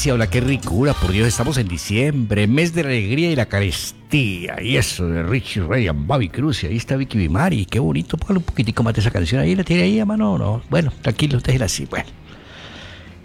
[0.00, 3.44] Delicia, hola, qué ricura, por Dios, estamos en diciembre, mes de la alegría y la
[3.44, 8.16] carestía, y eso de Richie Ray Bobby Cruz, y ahí está Vicky Bimari, qué bonito,
[8.16, 10.90] póngale un poquitico más de esa canción, ahí la tiene ahí a mano, no, bueno,
[11.02, 12.08] tranquilo, déjela así, bueno.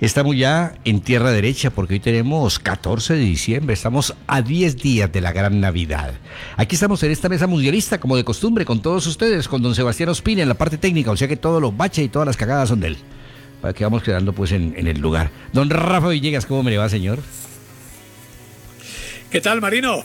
[0.02, 5.10] Estamos ya en tierra derecha porque hoy tenemos 14 de diciembre, estamos a 10 días
[5.10, 6.16] de la gran Navidad.
[6.58, 10.10] Aquí estamos en esta mesa mundialista, como de costumbre, con todos ustedes, con don Sebastián
[10.10, 12.68] Ospina en la parte técnica, o sea que todos los baches y todas las cagadas
[12.68, 12.98] son de él.
[13.66, 15.32] Para que vamos quedando pues en, en el lugar.
[15.52, 17.18] Don Rafa Villegas, ¿cómo me le va, señor?
[19.32, 20.04] ¿Qué tal, Marino?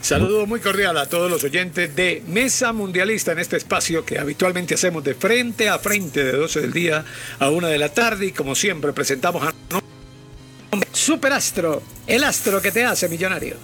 [0.00, 4.76] Saludo muy cordial a todos los oyentes de Mesa Mundialista en este espacio que habitualmente
[4.76, 7.04] hacemos de frente a frente de 12 del día
[7.40, 9.52] a 1 de la tarde y como siempre presentamos a
[10.92, 13.56] Superastro, el astro que te hace millonario.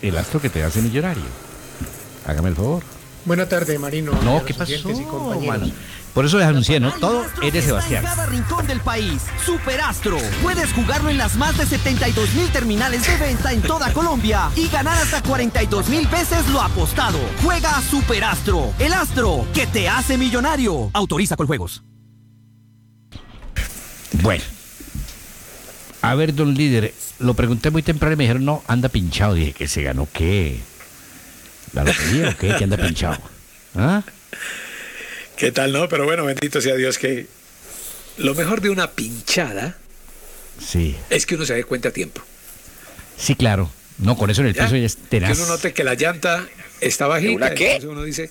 [0.00, 1.24] El astro que te hace millonario.
[2.26, 3.03] Hágame el favor.
[3.24, 4.12] Buenas tardes, Marino.
[4.22, 5.72] No, ¿qué pasó, y?
[6.12, 6.92] Por eso les anuncié, ¿no?
[6.92, 8.04] Todo es de Sebastián.
[8.04, 9.22] En cada rincón del país.
[9.44, 10.18] Superastro.
[10.42, 14.68] Puedes jugarlo en las más de 72 mil terminales de venta en toda Colombia y
[14.68, 17.18] ganar hasta 42 mil veces lo apostado.
[17.42, 18.72] Juega a Superastro.
[18.78, 20.90] El astro que te hace millonario.
[20.92, 21.82] Autoriza con juegos.
[24.22, 24.44] Bueno.
[26.02, 29.34] A ver, don líder, lo pregunté muy temprano y me dijeron, no, anda pinchado.
[29.34, 30.60] Dije, ¿que se ganó qué?
[31.74, 32.54] ¿La lotería o qué?
[32.56, 33.18] Que anda pinchado.
[33.74, 34.02] ¿Ah?
[35.36, 35.88] ¿Qué tal, no?
[35.88, 37.26] Pero bueno, bendito sea Dios que
[38.18, 39.76] lo mejor de una pinchada
[40.64, 40.96] Sí.
[41.10, 42.22] es que uno se dé cuenta a tiempo.
[43.18, 43.70] Sí, claro.
[43.98, 44.64] No, con eso en el ¿ya?
[44.64, 45.36] piso ya es tenaz.
[45.36, 46.46] Que uno note que la llanta
[46.80, 47.32] está bajita.
[47.34, 47.72] una qué?
[47.76, 48.30] Entonces uno dice,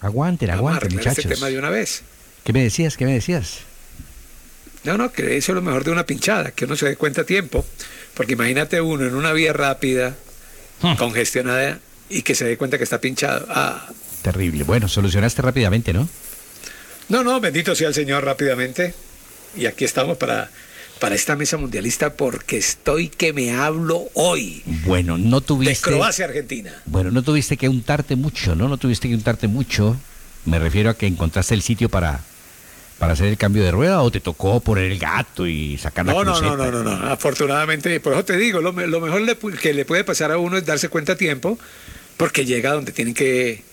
[0.00, 1.24] Aguanten, vamos a aguanten, arreglar muchachos.
[1.24, 2.02] este tema de una vez.
[2.44, 2.96] ¿Qué me decías?
[2.96, 3.58] ¿Qué me decías?
[4.84, 7.20] No, no, que eso es lo mejor de una pinchada, que uno se dé cuenta
[7.22, 7.64] a tiempo.
[8.14, 10.16] Porque imagínate uno en una vía rápida,
[10.82, 10.96] Hmm.
[10.96, 11.78] congestionada,
[12.10, 13.46] y que se dé cuenta que está pinchado.
[13.48, 13.86] Ah,
[14.22, 14.64] Terrible.
[14.64, 16.08] Bueno, solucionaste rápidamente, ¿no?
[17.08, 18.94] No, no, bendito sea el Señor rápidamente.
[19.56, 20.50] Y aquí estamos para,
[21.00, 25.90] para esta mesa mundialista porque estoy que me hablo hoy Bueno, no de tuviste...
[25.90, 26.72] Croacia-Argentina.
[26.86, 28.68] Bueno, no tuviste que untarte mucho, ¿no?
[28.68, 29.96] No tuviste que untarte mucho.
[30.44, 32.20] Me refiero a que encontraste el sitio para,
[33.02, 36.12] para hacer el cambio de rueda o te tocó poner el gato y sacar la
[36.12, 36.92] No, no, no, no, no, no.
[37.10, 40.38] Afortunadamente, por eso te digo, lo, me- lo mejor le que le puede pasar a
[40.38, 41.58] uno es darse cuenta a tiempo
[42.16, 43.64] porque llega donde tienen que,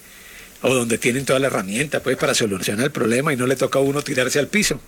[0.64, 3.78] o donde tienen toda la herramienta, pues, para solucionar el problema y no le toca
[3.78, 4.82] a uno tirarse al piso.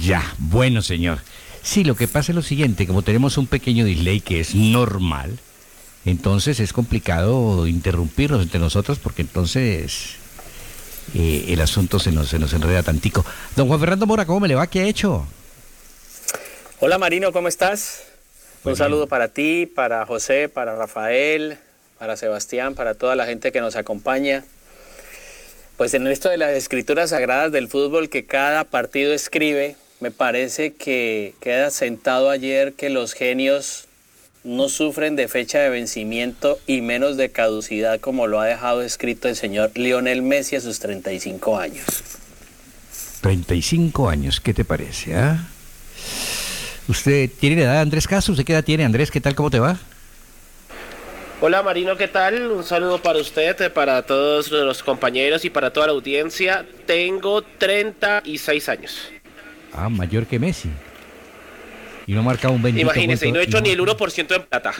[0.00, 1.18] Ya, bueno, señor.
[1.62, 5.38] Sí, lo que pasa es lo siguiente, como tenemos un pequeño delay que es normal,
[6.06, 10.16] entonces es complicado interrumpirnos entre nosotros porque entonces
[11.14, 13.24] eh, el asunto se nos, se nos enreda tantico.
[13.54, 14.66] Don Juan Fernando Mora, ¿cómo me le va?
[14.66, 15.26] ¿Qué ha hecho?
[16.80, 18.02] Hola Marino, ¿cómo estás?
[18.64, 21.58] Muy Un saludo para ti, para José, para Rafael,
[21.98, 24.44] para Sebastián, para toda la gente que nos acompaña.
[25.76, 30.74] Pues en esto de las escrituras sagradas del fútbol que cada partido escribe, me parece
[30.74, 33.85] que queda sentado ayer que los genios
[34.46, 39.28] no sufren de fecha de vencimiento y menos de caducidad como lo ha dejado escrito
[39.28, 41.84] el señor Lionel Messi a sus 35 años.
[43.22, 45.16] 35 años, ¿qué te parece?
[45.16, 45.48] ah?
[46.86, 48.32] ¿Usted tiene la edad de Andrés Castro?
[48.32, 49.10] ¿Usted qué edad tiene, Andrés?
[49.10, 49.34] ¿Qué tal?
[49.34, 49.76] ¿Cómo te va?
[51.40, 52.52] Hola Marino, ¿qué tal?
[52.52, 56.64] Un saludo para usted, eh, para todos los compañeros y para toda la audiencia.
[56.86, 59.10] Tengo 36 años.
[59.72, 60.70] Ah, mayor que Messi.
[62.06, 63.34] Y no ha marcado un bendito Imagínese, y gol.
[63.34, 64.72] no he hecho ni el 1% en plata.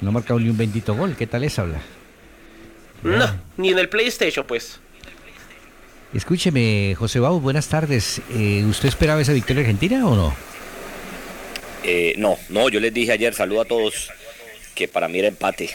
[0.00, 1.14] No ha marcado ni un bendito gol.
[1.16, 1.80] ¿Qué tal es habla?
[3.02, 4.80] No, ni en el PlayStation, pues.
[6.14, 8.20] Escúcheme, José Bau, buenas tardes.
[8.30, 10.34] Eh, ¿Usted esperaba esa victoria argentina o no?
[11.84, 14.10] Eh, no, no, yo les dije ayer, saludo a todos,
[14.74, 15.70] que para mí era empate.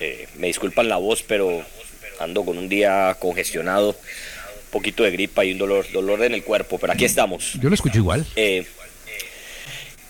[0.00, 1.62] Eh, me disculpan la voz, pero
[2.20, 6.44] ando con un día congestionado, un poquito de gripa y un dolor, dolor en el
[6.44, 7.54] cuerpo, pero aquí estamos.
[7.54, 8.26] Yo lo escucho igual.
[8.36, 8.66] Eh,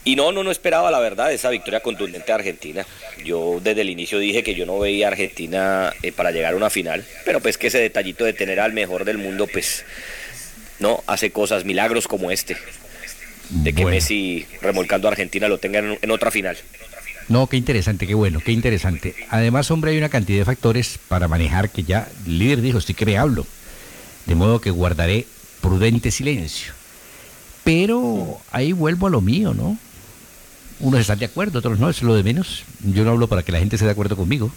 [0.08, 2.86] y no, no, no esperaba la verdad esa victoria contundente de Argentina.
[3.26, 6.56] Yo desde el inicio dije que yo no veía a Argentina eh, para llegar a
[6.56, 9.84] una final, pero pues que ese detallito de tener al mejor del mundo, pues
[10.78, 12.56] no hace cosas, milagros como este,
[13.50, 13.96] de que Bueno.
[13.96, 16.56] Messi remolcando a Argentina lo tenga en, en otra final.
[17.28, 19.14] No, qué interesante, qué bueno, qué interesante.
[19.28, 22.94] Además, hombre, hay una cantidad de factores para manejar que ya el líder dijo, estoy
[22.94, 23.46] que me hablo.
[24.24, 25.26] De modo que guardaré
[25.60, 26.72] prudente silencio.
[27.62, 29.76] Pero ahí vuelvo a lo mío, ¿no?
[30.80, 32.64] Unos están de acuerdo, otros no, eso es lo de menos.
[32.84, 34.50] Yo no hablo para que la gente esté de acuerdo conmigo.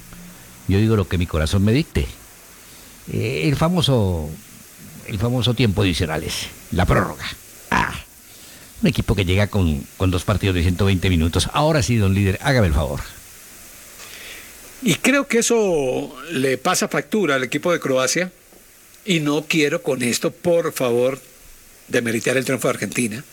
[0.68, 2.08] Yo digo lo que mi corazón me dicte.
[3.12, 4.30] Eh, el famoso
[5.08, 7.26] el famoso tiempo adicionales, la prórroga.
[7.70, 7.94] Ah,
[8.82, 11.50] un equipo que llega con, con dos partidos de 120 minutos.
[11.54, 13.02] Ahora sí, don líder, hágame el favor.
[14.84, 18.32] Y creo que eso le pasa factura al equipo de Croacia.
[19.04, 21.20] Y no quiero con esto, por favor,
[21.88, 23.24] demeritar el triunfo de Argentina.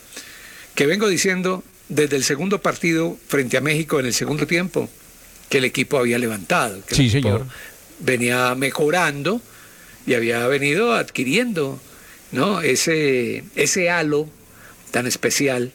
[0.74, 4.88] que vengo diciendo desde el segundo partido frente a México en el segundo tiempo,
[5.48, 6.82] que el equipo había levantado.
[6.86, 7.46] Que Sí, el equipo señor.
[8.00, 9.40] Venía mejorando
[10.06, 11.80] y había venido adquiriendo
[12.32, 12.60] ¿no?
[12.60, 14.28] ese, ese halo
[14.90, 15.72] tan especial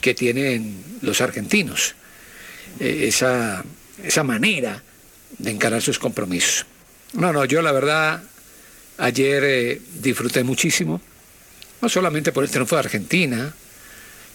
[0.00, 1.94] que tienen los argentinos,
[2.80, 3.64] eh, esa,
[4.02, 4.82] esa manera
[5.38, 6.66] de encarar sus compromisos.
[7.12, 8.22] No, no, yo la verdad
[8.98, 11.00] ayer eh, disfruté muchísimo,
[11.80, 13.54] no solamente por el triunfo de Argentina,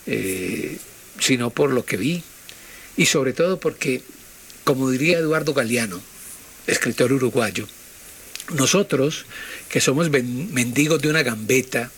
[0.05, 0.77] eh,
[1.23, 2.21] sino por lo que vi
[2.97, 4.01] y sobre todo porque,
[4.65, 6.01] como diría Eduardo Galeano,
[6.67, 7.65] escritor uruguayo,
[8.53, 9.25] nosotros
[9.69, 11.91] que somos mendigos de una gambeta,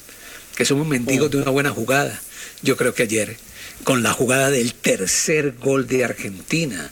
[0.55, 2.21] que somos mendigos de una buena jugada,
[2.61, 3.37] yo creo que ayer,
[3.83, 6.91] con la jugada del tercer gol de Argentina,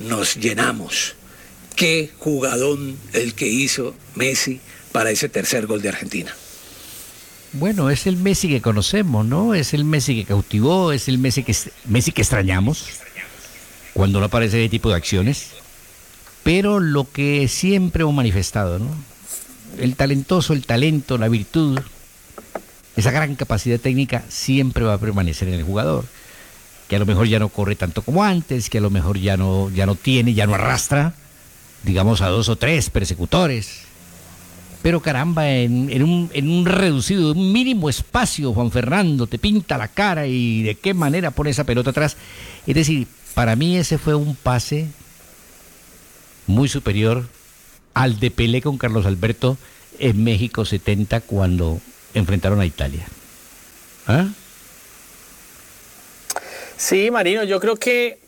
[0.00, 1.14] nos llenamos.
[1.76, 6.34] Qué jugadón el que hizo Messi para ese tercer gol de Argentina.
[7.52, 9.54] Bueno, es el Messi que conocemos, ¿no?
[9.54, 11.56] Es el Messi que cautivó, es el Messi que,
[11.86, 12.86] Messi que extrañamos
[13.92, 15.50] cuando no aparece ese tipo de acciones.
[16.44, 18.86] Pero lo que siempre hemos manifestado, ¿no?
[19.78, 21.80] El talentoso, el talento, la virtud,
[22.96, 26.04] esa gran capacidad técnica siempre va a permanecer en el jugador.
[26.88, 29.36] Que a lo mejor ya no corre tanto como antes, que a lo mejor ya
[29.36, 31.14] no, ya no tiene, ya no arrastra,
[31.82, 33.89] digamos, a dos o tres persecutores.
[34.82, 39.88] Pero caramba, en, un, en un reducido, un mínimo espacio, Juan Fernando, te pinta la
[39.88, 42.16] cara y de qué manera pone esa pelota atrás.
[42.66, 44.88] Es decir, para mí ese fue un pase
[46.46, 47.28] muy superior
[47.92, 49.58] al de Pelé con Carlos Alberto
[49.98, 51.80] en México 70 cuando
[52.14, 53.06] enfrentaron a Italia.
[54.06, 54.28] ¿Ah?
[56.76, 58.18] Sí, Marino, yo creo que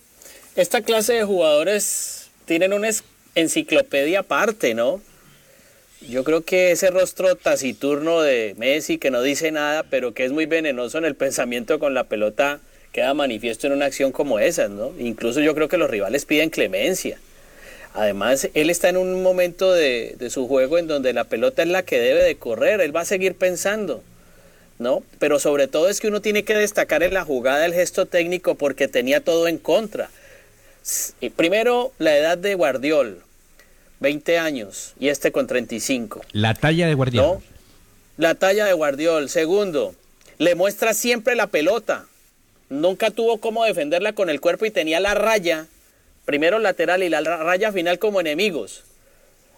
[0.55, 2.91] esta clase de jugadores tienen una
[3.35, 5.01] enciclopedia aparte, ¿no?
[6.09, 10.33] Yo creo que ese rostro taciturno de Messi que no dice nada, pero que es
[10.33, 12.61] muy venenoso en el pensamiento con la pelota,
[12.93, 14.93] queda manifiesto en una acción como esa, ¿no?
[14.99, 17.19] Incluso yo creo que los rivales piden clemencia.
[17.95, 21.83] Además, él está en un momento de, su juego en donde la pelota es la
[21.83, 24.03] que debe de correr, él va a seguir pensando.
[24.79, 25.05] ¿no?
[25.21, 28.57] Pero sobre todo es que uno tiene que destacar en la jugada el gesto técnico
[28.57, 30.11] porque tenía todo en contra.
[31.21, 33.23] Y Primero, la edad de Guardiol,
[34.03, 36.21] 20 años, y este con 35.
[36.33, 37.29] La talla de Guardiola.
[37.29, 37.43] ¿no?
[38.19, 39.29] La talla de Guardiol.
[39.31, 39.95] Segundo,
[40.39, 42.07] le muestra siempre la pelota.
[42.69, 45.67] Nunca tuvo cómo defenderla con el cuerpo y tenía la raya,
[46.25, 48.83] primero lateral y la raya final como enemigos.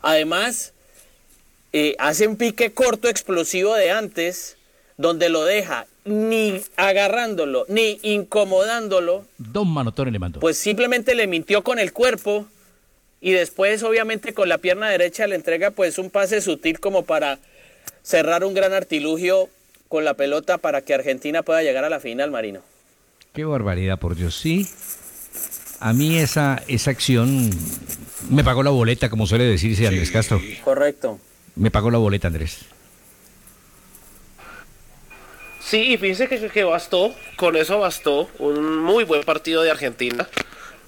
[0.02, 0.72] Además,
[1.72, 4.56] eh, hace un pique corto explosivo de antes,
[4.96, 10.40] donde lo deja ni agarrándolo, ni incomodándolo, Dos manotones le mandó.
[10.40, 12.46] pues simplemente le mintió con el cuerpo
[13.24, 17.38] y después obviamente con la pierna derecha le entrega pues un pase sutil como para
[18.02, 19.48] cerrar un gran artilugio
[19.88, 22.60] con la pelota para que Argentina pueda llegar a la final, Marino.
[23.32, 24.68] Qué barbaridad, por Dios, sí.
[25.80, 27.48] A mí esa, esa acción
[28.28, 30.38] me pagó la boleta, como suele decirse Andrés Castro.
[30.62, 31.18] Correcto.
[31.56, 32.58] Me pagó la boleta, Andrés.
[35.60, 40.28] Sí, y fíjense que, que bastó, con eso bastó, un muy buen partido de Argentina.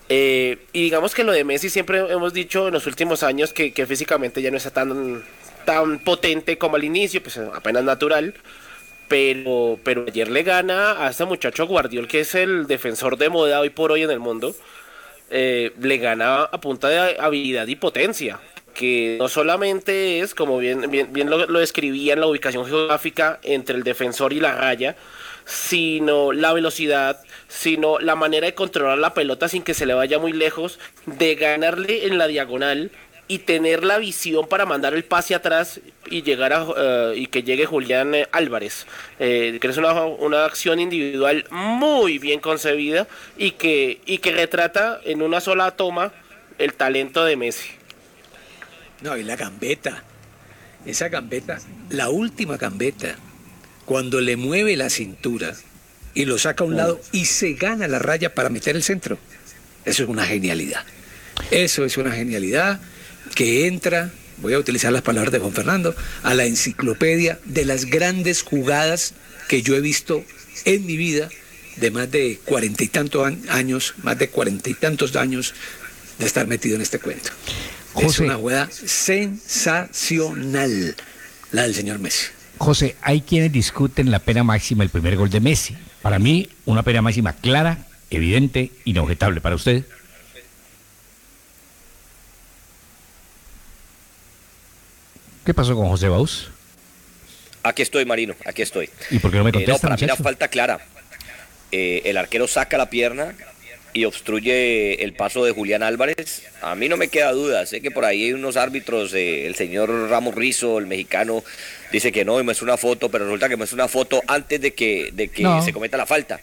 [0.09, 3.87] Eh, y digamos que lo de Messi siempre hemos dicho en los últimos años que,
[3.87, 5.25] físicamente ya no está tan,
[5.65, 8.35] tan potente como al inicio, pues apenas natural.
[9.09, 13.61] Pero, pero ayer le gana a este muchacho Guardiol, que es el defensor de moda
[13.61, 14.55] hoy por hoy en el mundo.
[15.31, 18.41] Eh, le gana a punta de habilidad y potencia.
[18.75, 23.77] Que no solamente es, como bien, bien, lo, lo describía en la ubicación geográfica entre
[23.77, 24.97] el defensor y la raya,
[25.47, 30.19] sino la velocidad, sino la manera de controlar la pelota sin que se le vaya
[30.19, 32.91] muy lejos, de ganarle en la diagonal
[33.29, 37.43] y tener la visión para mandar el pase atrás y llegar a eh, y que
[37.43, 38.87] llegue Julián eh, Álvarez
[39.19, 45.01] eh, que es una, una acción individual muy bien concebida y que y que retrata
[45.05, 46.13] en una sola toma
[46.59, 47.71] el talento de Messi
[49.03, 50.05] No, y la gambeta.
[50.87, 51.59] Esa gambeta,
[51.91, 53.17] la última gambeta,
[53.87, 55.57] cuando le mueve la cintura
[56.13, 59.19] y lo saca a un lado y se gana la raya para meter el centro.
[59.85, 60.85] Eso es una genialidad.
[61.51, 62.81] Eso es una genialidad
[63.35, 67.87] que entra, voy a utilizar las palabras de Juan Fernando, a la enciclopedia de las
[67.87, 69.15] grandes jugadas
[69.49, 70.25] que yo he visto
[70.65, 71.29] en mi vida
[71.77, 75.55] de más de cuarenta y tantos an- años, más de cuarenta y tantos años
[76.19, 77.31] de estar metido en este cuento.
[78.01, 80.97] Es una jugada sensacional
[81.53, 82.27] la del señor Messi.
[82.59, 85.77] José, hay quienes discuten la pena máxima del primer gol de Messi.
[86.03, 89.41] Para mí, una pena máxima clara, evidente, inobjetable.
[89.41, 89.85] ¿Para usted?
[95.45, 96.51] ¿Qué pasó con José Baus?
[97.63, 98.91] Aquí estoy, Marino, aquí estoy.
[99.11, 100.79] ¿Y por qué no me Eh, no, contesta, para mí falta clara.
[101.73, 103.35] eh, el arquero saca la pierna
[103.97, 106.43] y obstruye el paso de Julián Álvarez.
[106.61, 109.55] A mí no me queda duda, sé que por ahí hay unos árbitros, eh, el
[109.55, 111.43] señor Ramos Rizo, el mexicano,
[111.93, 114.75] dice que no, y muestra una foto, pero resulta que muestra una foto antes de
[114.75, 115.63] que, de que No.
[115.65, 116.41] se cometa la falta.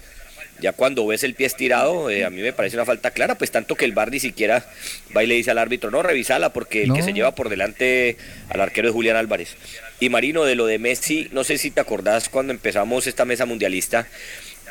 [0.59, 3.51] Ya cuando ves el pie estirado, eh, a mí me parece una falta clara, pues
[3.51, 4.65] tanto que el bar ni siquiera
[5.15, 6.95] va y le dice al árbitro, no, revisala, porque el No.
[6.95, 8.17] que se lleva por delante
[8.49, 9.55] al arquero es Julián Álvarez.
[9.99, 13.45] Y Marino, de lo de Messi, no sé si te acordás cuando empezamos esta mesa
[13.45, 14.07] mundialista,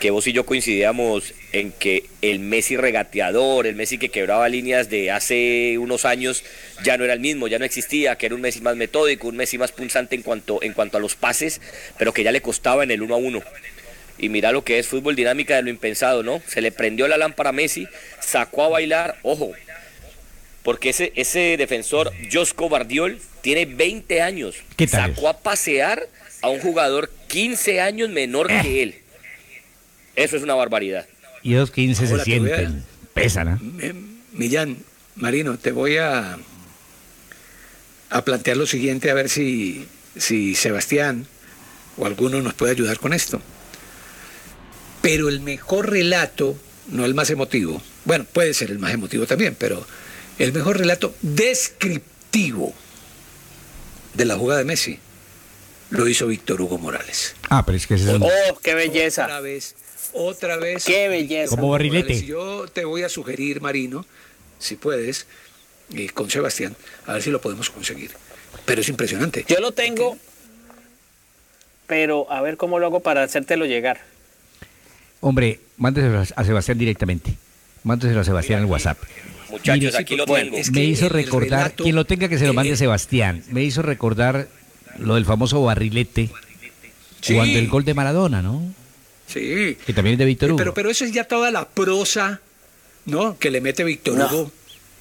[0.03, 4.91] que vos y yo coincidíamos en que el Messi regateador, el Messi que quebraba líneas
[4.91, 6.43] de hace unos años,
[6.83, 9.37] ya no era el mismo, ya no existía, que era un Messi más metódico, un
[9.37, 11.61] Messi más punzante en cuanto, en cuanto a los pases,
[11.99, 13.45] pero que ya le costaba en el uno a uno.
[14.19, 16.43] Y mira lo que es fútbol dinámica de lo impensado, ¿no?
[16.49, 17.87] Se le prendió la lámpara a Messi,
[18.19, 19.53] sacó a bailar, ojo,
[20.65, 24.57] porque ese, ese defensor, Josco Bardiol, tiene 20 años.
[24.77, 26.09] ¿Qué tal Sacó a pasear
[26.41, 28.59] a un jugador 15 años menor Eh.
[28.63, 29.02] que él.
[30.17, 31.07] Eso es una barbaridad.
[31.43, 32.85] Y esos 15 se Ahora voy a- sienten.
[33.15, 33.77] Pesan.
[33.81, 33.95] Eh,
[34.33, 34.79] Millán,
[35.17, 36.39] Marino, te voy a,
[38.11, 41.27] a plantear lo siguiente, a ver si, si Sebastián
[41.99, 43.41] o alguno nos puede ayudar con esto.
[45.03, 46.57] Pero el mejor relato,
[46.89, 49.85] no el más emotivo, bueno, puede ser el más emotivo también, pero
[50.39, 52.73] el mejor relato descriptivo
[54.15, 54.99] de la jugada de Messi
[55.91, 57.35] lo hizo Víctor Hugo Morales.
[57.51, 59.25] Ah, pero es que ese es un- ¡Oh, qué belleza!
[59.25, 59.75] Otra vez,
[60.13, 60.85] otra vez.
[60.85, 61.57] ¡Qué belleza!
[61.57, 62.25] Como barrilete.
[62.25, 64.05] Yo te voy a sugerir, Marino,
[64.59, 65.27] si puedes,
[65.95, 66.77] eh, con Sebastián,
[67.07, 68.11] a ver si lo podemos conseguir.
[68.65, 69.45] Pero es impresionante.
[69.49, 70.17] Yo lo tengo,
[71.87, 74.01] pero a ver cómo lo hago para hacértelo llegar.
[75.21, 77.35] Hombre, mándeselo a Sebastián directamente.
[77.85, 78.99] Mándeselo a Sebastián en el WhatsApp.
[79.51, 80.57] Muchachos, Mire, aquí lo tengo.
[80.57, 83.43] es Me hizo recordar, relato- quien lo tenga que se lo mande eh, a Sebastián,
[83.51, 84.49] me hizo recordar
[84.99, 86.31] lo del famoso barrilete
[87.21, 87.35] Sí.
[87.35, 88.63] cuando el gol de Maradona, ¿no?
[89.33, 89.77] Sí.
[89.87, 90.59] Que también es de Víctor Hugo.
[90.59, 92.41] Pero, pero eso es ya toda la prosa,
[93.07, 93.39] ¿no?
[93.39, 94.27] Que le mete Víctor No.
[94.27, 94.53] Hugo,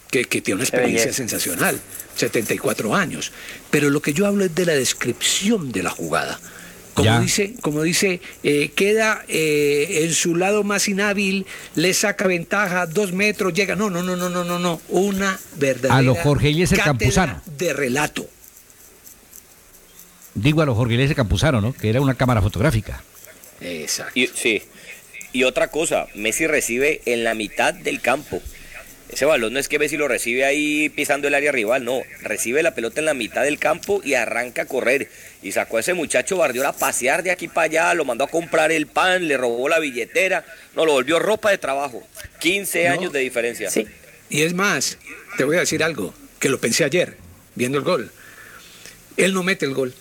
[0.09, 1.79] que, que tiene una experiencia sensacional,
[2.15, 3.31] 74 años.
[3.69, 6.39] Pero lo que yo hablo es de la descripción de la jugada.
[6.93, 7.19] Como Ya.
[7.21, 11.45] dice, como dice eh, queda eh, en su lado más inhábil,
[11.75, 13.77] le saca ventaja, dos metros, llega.
[13.77, 14.81] No, no, no, no, no, no, no.
[14.89, 17.41] Una verdadera A lo Jorge Eliezer Campuzano.
[17.57, 18.27] de relato.
[20.33, 21.73] Digo a los Jorge Eliezer Campuzano, ¿no?
[21.73, 23.01] Que era una cámara fotográfica.
[23.61, 24.11] Exacto.
[24.19, 24.61] Y, sí.
[25.33, 28.41] Y otra cosa, Messi recibe en la mitad del campo.
[29.09, 32.01] Ese balón no es que Messi lo recibe ahí pisando el área rival, no.
[32.21, 35.09] Recibe la pelota en la mitad del campo y arranca a correr.
[35.43, 38.27] Y sacó a ese muchacho Bardiola a pasear de aquí para allá, lo mandó a
[38.29, 42.07] comprar el pan, le robó la billetera, no, lo volvió ropa de trabajo.
[42.39, 42.93] 15 No.
[42.93, 43.69] años de diferencia.
[43.69, 43.85] Sí.
[44.29, 44.97] Y es más,
[45.37, 47.17] te voy a decir algo, que lo pensé ayer,
[47.55, 48.11] viendo el gol.
[49.17, 49.93] Él no mete el gol.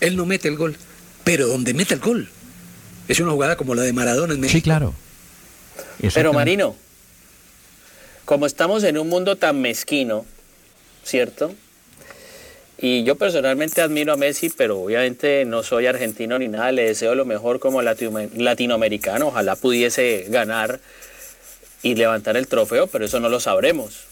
[0.00, 0.76] Él no mete el gol.
[1.22, 2.28] Pero donde mete el gol.
[3.08, 4.56] Es una jugada como la de Maradona en México.
[4.58, 4.94] Sí, claro.
[6.14, 6.32] Pero.
[6.32, 6.76] Marino,
[8.24, 10.24] como estamos en un mundo tan mezquino,
[11.04, 11.54] ¿cierto?
[12.80, 17.14] Y yo personalmente admiro a Messi, pero obviamente no soy argentino ni nada, le deseo
[17.16, 20.78] lo mejor como latino- latinoamericano, ojalá pudiese ganar
[21.82, 24.04] y levantar el trofeo, pero eso no lo sabremos.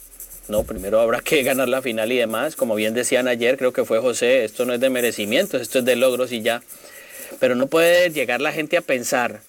[0.49, 3.85] No, primero habrá que ganar la final y demás, como bien decían ayer, creo que
[3.85, 6.63] fue José, esto no es de merecimientos, esto es de logros y ya.
[7.41, 9.41] Pero no puede llegar la gente a pensar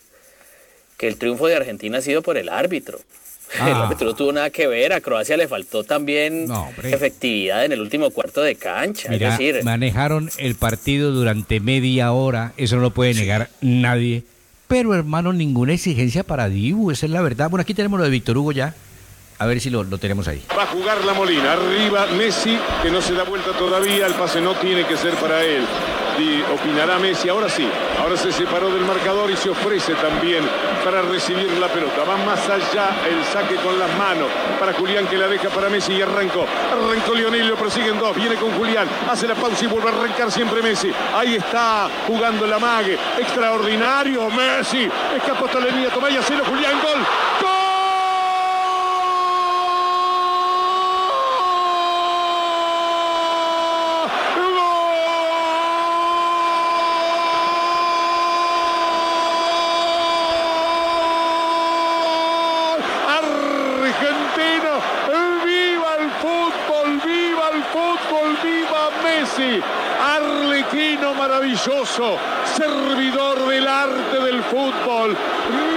[0.98, 3.00] que el triunfo de Argentina ha sido por el árbitro.
[3.56, 3.84] El Ah.
[3.86, 7.80] árbitro no tuvo nada que ver, a Croacia le faltó también No, efectividad en el
[7.80, 9.08] último cuarto de cancha.
[9.10, 14.24] Mira, es decir, manejaron el partido durante media hora, eso no lo puede negar nadie.
[14.68, 17.50] Pero hermano, ninguna exigencia para Dibu, esa es la verdad.
[17.50, 18.76] Bueno, aquí tenemos lo de Víctor Hugo ya.
[19.40, 20.44] A ver si lo, lo tenemos ahí.
[20.58, 21.54] Va a jugar la Molina.
[21.54, 24.08] Arriba Messi, que no se da vuelta todavía.
[24.08, 25.64] El pase no tiene que ser para él.
[26.52, 27.30] Opinará Messi.
[27.30, 27.68] Ahora sí.
[28.02, 30.44] Ahora se separó del marcador y se ofrece también
[30.84, 32.04] para recibir la pelota.
[32.04, 34.28] Va más allá el saque con las manos
[34.60, 36.46] para Julián que la deja para Messi y arrancó.
[36.72, 38.16] Arrancó Lionel, lo persiguen dos.
[38.16, 38.88] Viene con Julián.
[39.10, 40.92] Hace la pausa y vuelve a arrancar siempre Messi.
[41.16, 42.98] Ahí está jugando la mague.
[43.18, 44.90] Extraordinario Messi.
[45.16, 45.90] Escapó línea.
[45.90, 46.80] Toma y Julián.
[46.82, 47.06] Gol.
[63.08, 64.74] Argentino,
[65.46, 69.62] viva el fútbol, viva el fútbol, viva Messi,
[70.02, 71.14] arlequino
[72.56, 75.18] servidor del arte del fútbol,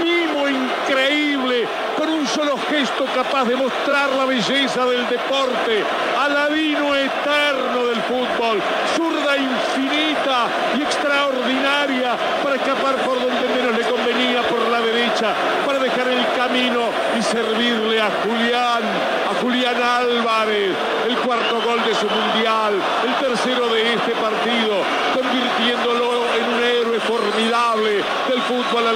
[0.05, 5.83] mimo increíble, con un solo gesto capaz de mostrar la belleza del deporte,
[6.19, 8.61] aladino eterno del fútbol,
[8.97, 10.49] zurda infinita
[10.79, 15.35] y extraordinaria para escapar por donde menos le convenía, por la derecha
[15.65, 18.83] para dejar el camino y servirle a Julián,
[19.31, 20.75] a Julián Álvarez,
[21.09, 22.75] el cuarto gol de su mundial,
[23.07, 24.83] el tercero de este partido,
[25.15, 28.89] convirtiéndolo en un héroe formidable del fútbol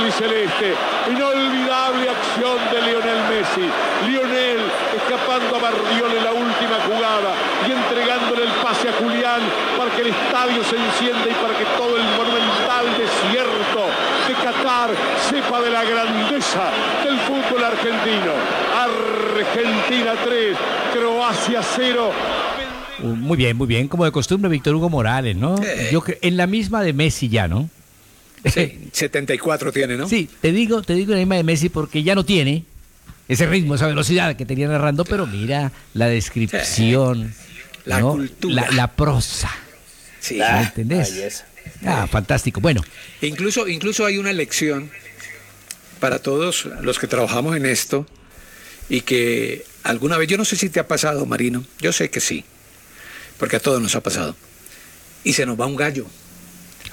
[1.11, 3.67] Inolvidable acción de Lionel Messi.
[4.09, 4.61] Lionel
[4.97, 7.33] escapando a Barriol en la última jugada
[7.67, 9.43] y entregándole el pase a Julián
[9.77, 13.83] para que el estadio se encienda y para que todo el monumental desierto
[14.29, 14.91] de Qatar
[15.29, 16.71] sepa de la grandeza
[17.05, 18.33] del fútbol argentino.
[18.75, 20.57] Argentina 3,
[20.93, 22.11] Croacia 0.
[23.03, 23.89] Uh, Muy bien, muy bien.
[23.89, 25.57] Como de costumbre, Víctor Hugo Morales, ¿no?
[25.91, 27.69] Yo en la misma de Messi ya, ¿no?
[28.53, 30.09] Sí, 74 tiene, ¿no?
[30.09, 32.65] Sí, te digo, te digo en la misma de Messi porque ya no tiene
[33.29, 37.35] ese ritmo, esa velocidad que tenía narrando, pero mira la descripción,
[37.87, 38.13] La ¿no?
[38.13, 38.67] cultura.
[38.67, 39.51] la, la prosa.
[40.21, 40.37] Sí.
[40.37, 41.15] ¿Me entendés?
[41.15, 41.47] belleza.
[41.87, 42.61] Ah, fantástico.
[42.61, 42.83] Bueno,
[43.23, 44.91] Incluso, incluso hay una lección
[46.01, 48.07] para todos los que trabajamos en esto
[48.91, 52.21] y que alguna vez, yo no sé si te ha pasado, Marino, yo sé que
[52.21, 52.45] sí,
[53.39, 54.37] porque a todos nos ha pasado.
[55.25, 56.07] Y se nos va un gallo.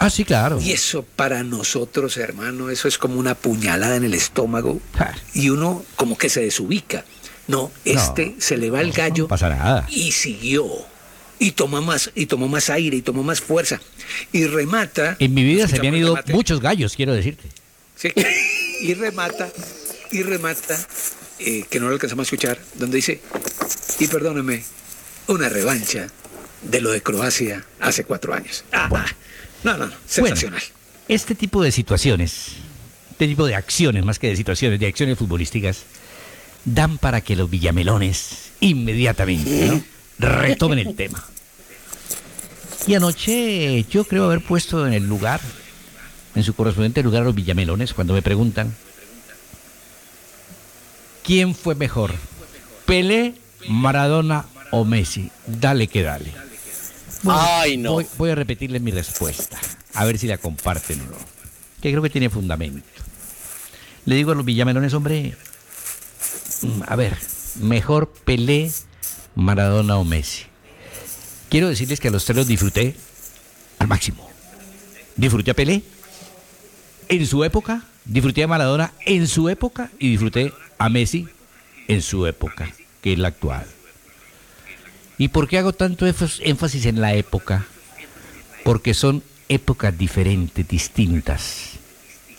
[0.01, 0.59] Ah, sí, claro.
[0.59, 4.81] Y eso para nosotros, hermano, eso es como una puñalada en el estómago
[5.33, 7.05] y uno como que se desubica.
[7.47, 9.85] No, este se le va el gallo No pasa nada.
[9.89, 10.65] y siguió.
[11.39, 13.81] Y tomó más, y tomó más aire, y tomó más fuerza.
[14.31, 15.15] Y remata.
[15.19, 16.33] En mi vida se pues, ido remate.
[16.33, 17.49] muchos gallos, quiero decirte.
[17.95, 18.09] Sí.
[18.81, 19.47] Y remata,
[20.11, 20.75] y remata,
[21.37, 23.21] eh, que no lo alcanzamos a escuchar, donde dice,
[23.99, 24.63] y perdóneme,
[25.27, 26.07] una revancha
[26.63, 28.63] de lo de Croacia hace cuatro años.
[28.71, 29.05] Ah, ah.
[29.63, 30.59] No, no, no, sensacional.
[30.59, 32.53] Bueno, este tipo de situaciones,
[33.11, 35.83] este tipo de acciones, más que de situaciones, de acciones futbolísticas,
[36.65, 39.83] dan para que los villamelones inmediatamente ¿no?
[40.19, 41.23] retomen el tema.
[42.87, 45.39] Y anoche yo creo haber puesto en el lugar,
[46.35, 48.75] en su correspondiente lugar a los villamelones, cuando me preguntan,
[51.23, 52.13] ¿quién fue mejor?
[52.85, 53.35] ¿Pelé,
[53.67, 55.29] Maradona o Messi?
[55.45, 56.50] Dale que dale.
[57.27, 57.93] Ay, no.
[57.93, 59.59] Voy, voy a repetirles mi respuesta,
[59.93, 61.17] a ver si la comparten o no.
[61.81, 62.87] Que creo que tiene fundamento.
[64.05, 65.35] Le digo a los villamelones, hombre,
[66.61, 67.17] mm, a ver,
[67.59, 68.71] mejor Pelé,
[69.35, 70.43] Maradona o Messi.
[71.49, 72.95] Quiero decirles que a los tres los disfruté
[73.77, 74.29] al máximo.
[75.15, 75.83] Disfruté a Pelé
[77.09, 81.27] en su época, disfruté a Maradona en su época y disfruté a Messi
[81.87, 83.65] en su época, que es la actual.
[85.21, 87.67] ¿Y por qué hago tanto énfas- énfasis en la época?
[88.63, 91.73] Porque son épocas diferentes, distintas.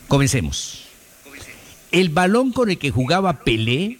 [0.08, 0.88] Comencemos.
[1.92, 3.98] El balón con el que jugaba Pelé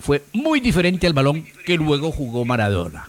[0.00, 3.08] fue muy diferente al balón que luego jugó Maradona.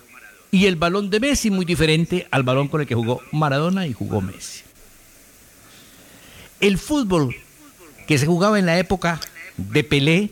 [0.49, 3.91] Y el balón de Messi muy diferente al balón con el que jugó Maradona y
[3.91, 4.61] jugó Messi.
[6.61, 7.35] El fútbol
[8.07, 9.19] que se jugaba en la época
[9.57, 10.29] de Pelé,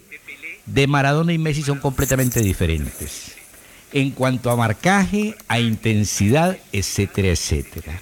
[0.67, 3.42] de Maradona y Messi son completamente diferentes.
[3.93, 7.99] En cuanto a marcaje, a intensidad, etcétera, etcétera.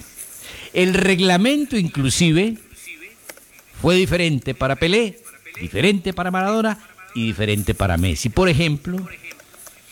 [0.72, 2.56] El reglamento inclusive
[3.80, 5.18] fue diferente para Pelé,
[5.60, 6.78] diferente para Maradona
[7.14, 8.30] y diferente para Messi.
[8.30, 9.06] Por ejemplo,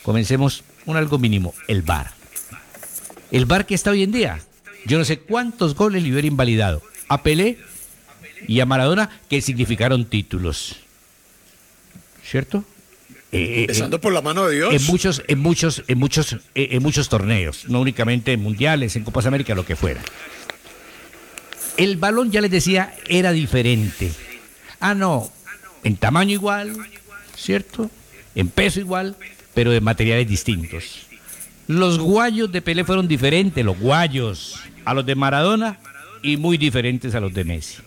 [0.01, 2.11] comencemos un algo mínimo, el VAR.
[3.31, 4.41] El VAR que está hoy en día,
[4.85, 7.59] yo no sé cuántos goles le hubiera invalidado a Pelé
[8.47, 10.77] y a Maradona que significaron títulos.
[12.23, 12.63] ¿Cierto?
[13.31, 14.73] Eh, eh, Empezando por la mano de Dios.
[14.73, 19.03] en muchos, en muchos, en muchos, eh, en muchos torneos, no únicamente en mundiales, en
[19.03, 20.01] Copas América, lo que fuera.
[21.77, 24.11] El balón, ya les decía, era diferente.
[24.81, 25.31] Ah, no,
[25.83, 26.75] en tamaño igual,
[27.37, 27.89] ¿cierto?
[28.35, 29.15] En peso igual,
[29.53, 31.07] pero de materiales distintos.
[31.67, 35.79] Los guayos de Pelé fueron diferentes, los guayos a los de Maradona
[36.21, 37.77] y muy diferentes a los de Messi.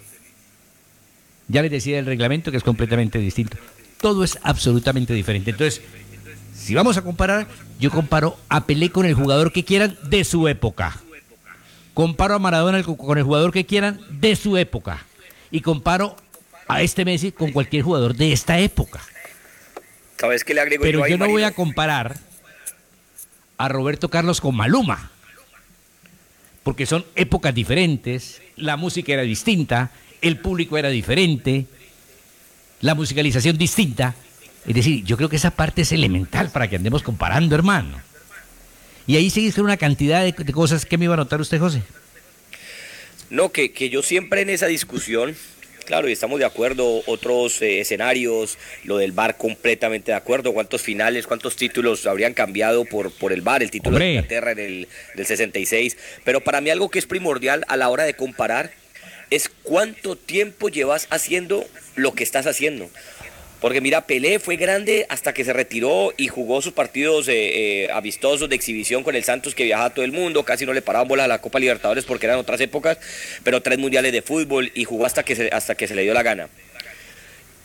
[1.48, 3.58] Ya les decía el reglamento que es completamente distinto.
[4.00, 5.50] Todo es absolutamente diferente.
[5.50, 5.82] Entonces,
[6.54, 7.46] si vamos a comparar,
[7.78, 11.00] yo comparo a Pelé con el jugador que quieran de su época.
[11.94, 15.04] Comparo a Maradona con el jugador que quieran de su época.
[15.50, 16.16] Y comparo
[16.66, 19.00] a este Messi con cualquier jugador de esta época.
[20.18, 22.16] ¿Sabes qué le agrego Pero yo yo no voy a comparar
[23.58, 25.10] a Roberto Carlos con Maluma.
[26.62, 29.90] Porque son épocas diferentes, la música era distinta,
[30.22, 31.66] el público era diferente,
[32.80, 34.14] la musicalización distinta.
[34.66, 38.00] Es decir, yo creo que esa parte es elemental para que andemos comparando, hermano.
[39.06, 41.58] Y ahí seguís con una cantidad de, de cosas que me iba a notar usted,
[41.58, 41.82] José.
[43.30, 45.36] No, que, que yo siempre en esa discusión,
[45.84, 50.82] claro, y estamos de acuerdo, otros eh, escenarios, lo del VAR completamente de acuerdo, cuántos
[50.82, 54.06] finales, cuántos títulos habrían cambiado por, por el VAR, el título Hombre.
[54.06, 57.88] de Inglaterra en el del 66, pero para mí algo que es primordial a la
[57.88, 58.72] hora de comparar
[59.64, 62.88] ¿cuánto tiempo llevas haciendo lo que estás haciendo?
[63.60, 67.88] Porque mira, Pelé fue grande hasta que se retiró y jugó sus partidos eh, eh,
[67.92, 70.82] amistosos de exhibición con el Santos que viajaba a todo el mundo, casi no le
[70.82, 72.98] paraban bolas a la Copa Libertadores porque eran otras épocas,
[73.42, 76.12] pero tres mundiales de fútbol y jugó hasta que se, hasta que se le dio
[76.12, 76.48] la gana.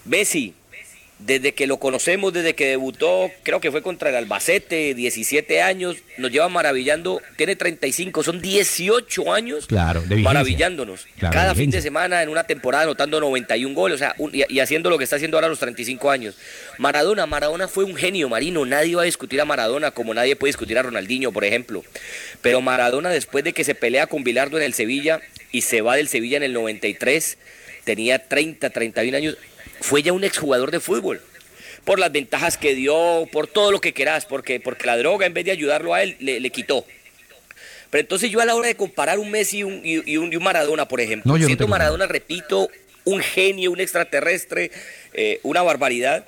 [0.05, 0.53] Messi,
[1.19, 5.97] desde que lo conocemos, desde que debutó, creo que fue contra el Albacete, 17 años,
[6.17, 11.05] nos lleva maravillando, tiene 35, son 18 años Claro, de maravillándonos.
[11.19, 14.33] Claro, Cada de fin de semana en una temporada anotando 91 goles, o sea, un-
[14.33, 16.35] y, y haciendo lo que está haciendo ahora a los 35 años.
[16.77, 20.49] Maradona, Maradona fue un genio marino, nadie va a discutir a Maradona como nadie puede
[20.49, 21.83] discutir a Ronaldinho, por ejemplo.
[22.41, 25.19] Pero Maradona después de que se pelea con Bilardo en el Sevilla
[25.51, 27.37] y se va del Sevilla en el 93,
[27.83, 29.37] tenía 30, 31 años,
[29.81, 31.21] fue ya un exjugador de fútbol.
[31.85, 35.33] Por las ventajas que dio, por todo lo que querás, porque, porque la droga en
[35.33, 36.85] vez de ayudarlo a él, le, le quitó.
[37.89, 40.35] Pero entonces yo a la hora de comparar un Messi y un, y- un- y
[40.35, 42.69] un Maradona, por ejemplo, No, tengo Maradona, repito,
[43.05, 44.69] un genio, un extraterrestre,
[45.13, 46.25] eh, una barbaridad,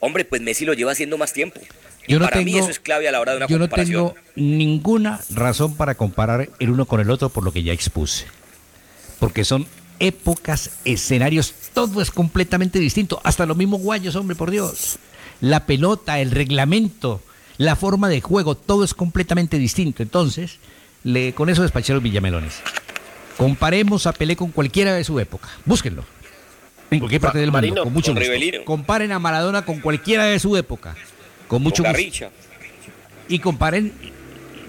[0.00, 1.60] hombre, pues Messi lo lleva haciendo más tiempo.
[2.08, 3.58] Y Yo no para mí tengo- eso es clave a la hora de una Yo
[3.58, 4.14] no comparación.
[4.14, 8.24] tengo ninguna razón para comparar el uno con el otro por lo que ya expuse.
[9.20, 9.66] Porque son
[10.00, 13.20] épocas, escenarios, todo es completamente distinto.
[13.24, 14.98] Hasta los mismos guayos, hombre, por Dios.
[15.40, 17.20] La pelota, el reglamento,
[17.56, 20.02] la forma de juego, todo es completamente distinto.
[20.02, 20.58] Entonces,
[21.04, 22.60] le, con eso los villamelones.
[23.36, 25.48] Comparemos a Pelé con cualquiera de su época.
[25.64, 26.04] Búsquenlo.
[26.90, 28.32] En cualquier parte del mundo, con mucho con gusto.
[28.32, 28.64] Rivelino.
[28.64, 30.96] Comparen a Maradona con cualquiera de su época.
[31.46, 32.30] Con mucho Con gusto
[33.28, 33.92] y comparen.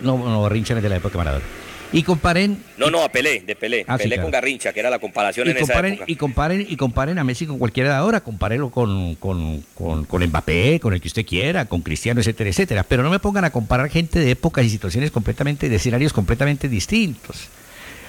[0.01, 1.45] No, no, Garrincha no es de la época de Maradona.
[1.91, 2.63] Y comparen.
[2.78, 3.84] No, no, a Pelé, de Pelé.
[3.88, 4.28] Ah, sí, Pelé claro.
[4.28, 6.12] con Garrincha, que era la comparación Y en esa comparen, época.
[6.12, 10.23] y comparen y comparen a Messi con cualquiera de ahora, compárenlo con, con, con, con
[10.23, 12.84] Mbappé, con el que usted quiera, con Cristiano, etcétera, etcétera.
[12.84, 16.69] Pero no me pongan a comparar gente de épocas y situaciones completamente, de escenarios completamente
[16.69, 17.47] distintos.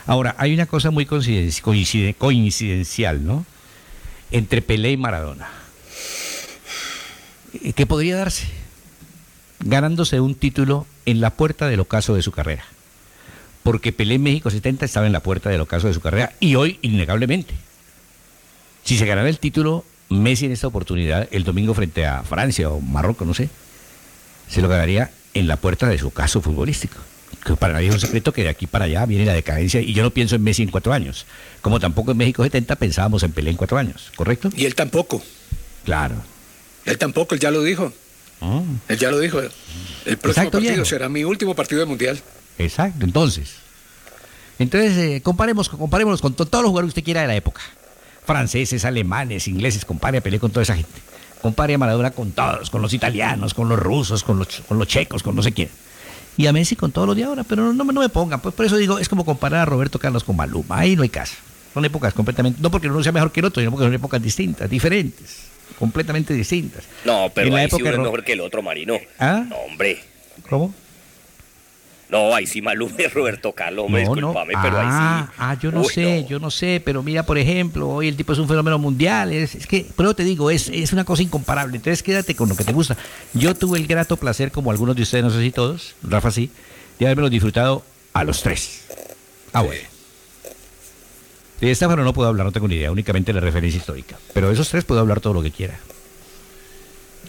[0.07, 3.47] Ahora, hay una cosa muy coinciden- coincide- coincidencial, ¿no?
[4.31, 5.49] Entre Pelé y Maradona.
[7.65, 8.47] Eh, ¿Qué podría darse?
[9.61, 12.65] Ganándose un título en la puerta del ocaso de su carrera.
[13.63, 16.55] Porque Pelé en México 70 estaba en la puerta del ocaso de su carrera y
[16.55, 17.55] hoy, innegablemente.
[18.85, 22.81] Si se ganara el título, Messi en esta oportunidad, el domingo frente a Francia o
[22.81, 23.49] Marruecos, no sé,
[24.49, 26.97] se lo ganaría en la puerta de su ocaso futbolístico.
[27.45, 29.93] Que para nadie es un secreto que de aquí para allá viene la decadencia y
[29.95, 31.27] yo no pienso en Messi en cuatro años.
[31.63, 34.51] Como tampoco en México 70 pensábamos en Pelé en cuatro años, ¿correcto?
[34.57, 35.23] Y él tampoco.
[35.85, 36.17] Claro.
[36.87, 37.93] Él tampoco, él ya lo dijo.
[38.41, 39.39] Ah, Él ya lo dijo.
[39.41, 39.51] El
[40.17, 40.85] próximo Exacto, partido viejo.
[40.87, 42.19] será mi último partido de mundial.
[42.65, 43.55] Exacto, entonces.
[44.59, 47.63] Entonces, eh, comparemos, comparémonos con to- todos los jugadores que usted quiera de la época.
[48.27, 50.93] Franceses, alemanes, ingleses, compare a Pelé con toda esa gente.
[51.41, 54.87] Compare a Maradona con todos, con los italianos, con los rusos, con los, con los
[54.87, 55.71] checos, con no sé quién.
[56.37, 58.41] Y a Messi con todos los de ahora, pero no, no me- no me pongan.
[58.41, 60.79] Pues por eso digo, es como comparar a Roberto Carlos con Maluma.
[60.81, 61.35] Ahí no hay caso.
[61.73, 64.21] Son épocas completamente, no porque uno sea mejor que el otro, sino porque son épocas
[64.23, 65.45] distintas, diferentes,
[65.79, 66.85] completamente distintas.
[67.07, 68.95] No, pero En la ahí sí época uno es mejor que el otro, Marino.
[69.19, 69.45] ¿Ah?
[69.49, 70.03] No, hombre.
[70.49, 70.75] ¿Cómo?
[72.11, 74.33] No, ahí sí Maluma Roberto Carlos, hombre, No, no.
[74.35, 75.35] pero ahí Ah, sí.
[75.39, 76.29] ah, yo no Uy, sé, no.
[76.29, 79.55] yo no sé, pero mira, por ejemplo, hoy el tipo es un fenómeno mundial, es,
[79.55, 82.65] es que, pero te digo, es, es una cosa incomparable, entonces quédate con lo que
[82.65, 82.97] te gusta.
[83.35, 86.51] Yo tuve el grato placer, como algunos de ustedes, no sé si todos, Rafa sí,
[86.99, 88.83] de haberme disfrutado a los tres.
[89.53, 89.81] Ah, bueno.
[91.61, 94.17] De Estefano no puedo hablar, no tengo ni idea, únicamente la referencia histórica.
[94.33, 95.79] Pero de esos tres puedo hablar todo lo que quiera.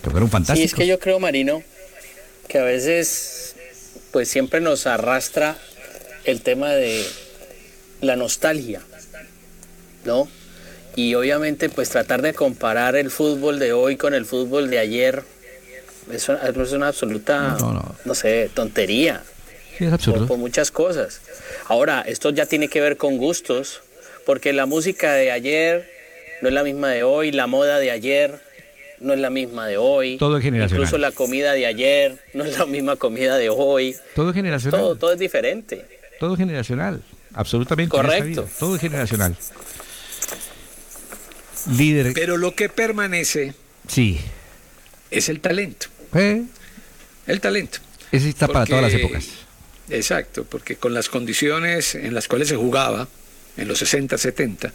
[0.02, 0.72] Que fueron Sí, fantásticos.
[0.72, 1.62] es que yo creo, Marino,
[2.48, 3.56] que a veces,
[4.12, 5.58] pues siempre nos arrastra
[6.26, 7.06] el tema de
[8.02, 8.82] la nostalgia,
[10.06, 10.28] ¿no?
[10.96, 15.24] Y obviamente, pues tratar de comparar el fútbol de hoy con el fútbol de ayer
[16.12, 17.96] es una, es una absoluta, No, no.
[18.04, 19.24] no sé, tontería
[19.78, 20.28] Sí, es por, absurdo.
[20.28, 21.22] por muchas cosas.
[21.68, 23.82] Ahora, esto ya tiene que ver con gustos,
[24.26, 25.90] porque la música de ayer
[26.42, 28.40] no es la misma de hoy, la moda de ayer
[29.02, 30.18] no es la misma de hoy.
[30.18, 30.84] Todo es generacional.
[30.84, 33.96] Incluso la comida de ayer no es la misma comida de hoy.
[34.16, 34.80] Todo es generacional.
[34.80, 35.86] Todo, todo es diferente.
[36.20, 37.02] Todo es generacional,
[37.34, 37.90] absolutamente.
[37.90, 38.48] Correcto.
[38.60, 39.36] Todo es generacional.
[41.78, 43.54] Líder, Pero lo que permanece
[43.88, 44.20] sí.
[45.10, 45.88] es el talento.
[46.14, 46.44] Eh,
[47.28, 47.80] El talento.
[48.12, 49.28] Ese está para todas las épocas.
[49.90, 53.08] Exacto, porque con las condiciones en las cuales se jugaba
[53.58, 54.72] en los 60, 70,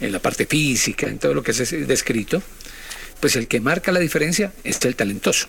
[0.00, 2.42] en la parte física, en todo lo que se ha descrito,
[3.20, 5.46] pues el que marca la diferencia es el talentoso.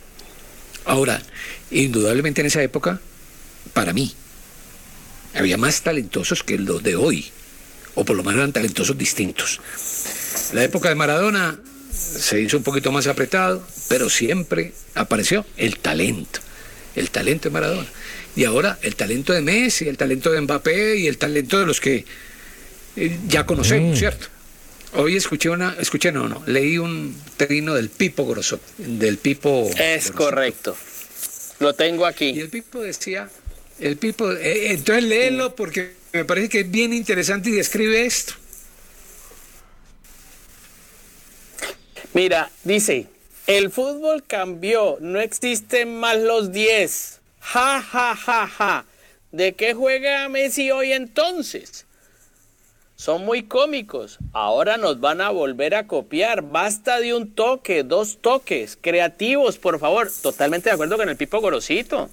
[0.85, 1.21] Ahora,
[1.69, 2.99] indudablemente en esa época,
[3.73, 4.13] para mí,
[5.35, 7.29] había más talentosos que los de hoy,
[7.95, 9.59] o por lo menos eran talentosos distintos.
[10.53, 11.59] La época de Maradona
[11.93, 16.39] se hizo un poquito más apretado, pero siempre apareció el talento,
[16.95, 17.87] el talento de Maradona.
[18.35, 21.79] Y ahora el talento de Messi, el talento de Mbappé y el talento de los
[21.81, 22.05] que
[22.95, 23.99] eh, ya conocemos, Sí.
[23.99, 24.27] ¿cierto?
[24.93, 29.69] Hoy escuché una, escuché no, no, leí un trino del Pipo Grosso, del Pipo.
[29.77, 30.75] Es correcto.
[31.59, 32.39] Lo tengo Y aquí.
[32.39, 33.29] el Pipo decía,
[33.79, 38.33] el Pipo, eh, entonces léelo porque me parece que es bien interesante y describe esto.
[42.13, 43.07] Mira, dice,
[43.47, 47.19] el fútbol cambió, no existen más los 10.
[47.39, 48.85] Ja, ja, ja, ja.
[49.31, 51.85] ¿De qué juega Messi hoy entonces?
[53.01, 54.19] Son muy cómicos.
[54.31, 56.43] Ahora nos van a volver a copiar.
[56.43, 58.77] Basta de un toque, dos toques.
[58.79, 60.11] Creativos, por favor.
[60.21, 62.11] Totalmente de acuerdo con el Pipo Gorosito.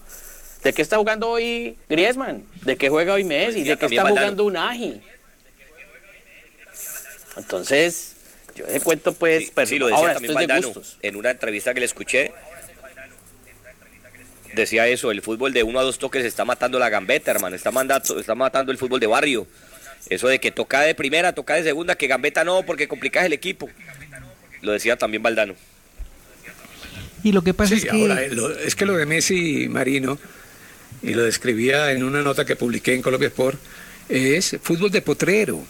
[0.63, 2.43] ¿De qué está jugando hoy Griezmann?
[2.63, 3.59] ¿De qué juega hoy Messi?
[3.59, 5.03] Decía ¿De qué está jugando Unagi?
[7.37, 8.15] Entonces,
[8.57, 10.73] yo le cuento pues, Sí, pero sí, lo decía ahora también esto es de Valdano.
[10.73, 10.99] gustos.
[11.03, 12.33] En una entrevista que le escuché,
[14.55, 17.71] decía eso, el fútbol de uno a dos toques está matando la gambeta, hermano, está,
[17.71, 19.47] mandando, está matando el fútbol de barrio.
[20.11, 23.33] Eso de que toca de primera, toca de segunda, que gambeta no, porque complicas el
[23.33, 23.69] equipo.
[24.63, 25.55] Lo decía también Valdano.
[27.23, 27.91] Y lo que pasa Sí, es que...
[27.91, 30.19] ahora, lo- es que lo de Messi y Marino,
[31.03, 33.59] y lo describía en una nota que publiqué en Colombia Sport,
[34.09, 35.63] es fútbol de potrero.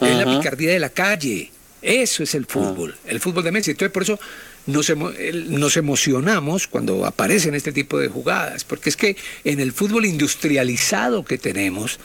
[0.00, 1.50] Es la picardía de la calle.
[1.80, 3.70] Eso es el fútbol, el fútbol de Messi.
[3.70, 4.18] Entonces, por eso
[4.66, 5.12] nos, emo-
[5.48, 11.24] nos emocionamos cuando aparecen este tipo de jugadas, porque es que en el fútbol industrializado
[11.24, 11.98] que tenemos,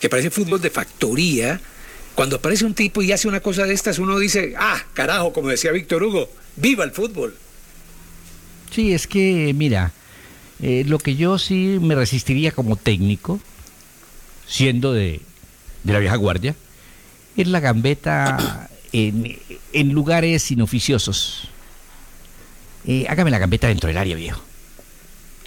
[0.00, 1.60] que parece fútbol de factoría,
[2.14, 5.48] cuando aparece un tipo y hace una cosa de estas, uno dice, ah, carajo, como
[5.48, 7.36] decía Víctor Hugo, viva el fútbol.
[8.72, 9.92] Sí, es que, mira,
[10.60, 13.40] eh, lo que yo sí me resistiría como técnico,
[14.46, 15.20] siendo de,
[15.84, 16.54] de la vieja guardia,
[17.36, 19.38] es la gambeta en,
[19.72, 21.48] en lugares inoficiosos.
[22.86, 24.42] Eh, hágame la gambeta dentro del área, viejo.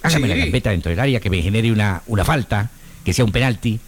[0.02, 0.34] Hágame Sí.
[0.34, 2.70] la gambeta dentro del área que me genere una, una falta,
[3.04, 3.78] que sea un penalti,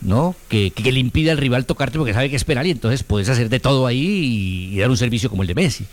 [0.00, 0.34] ¿no?
[0.48, 3.28] Que, que le impida al rival tocarte porque sabe que es penal y entonces puedes
[3.28, 3.98] hacer de todo ahí
[4.70, 5.84] y, y dar un servicio como el de Messi.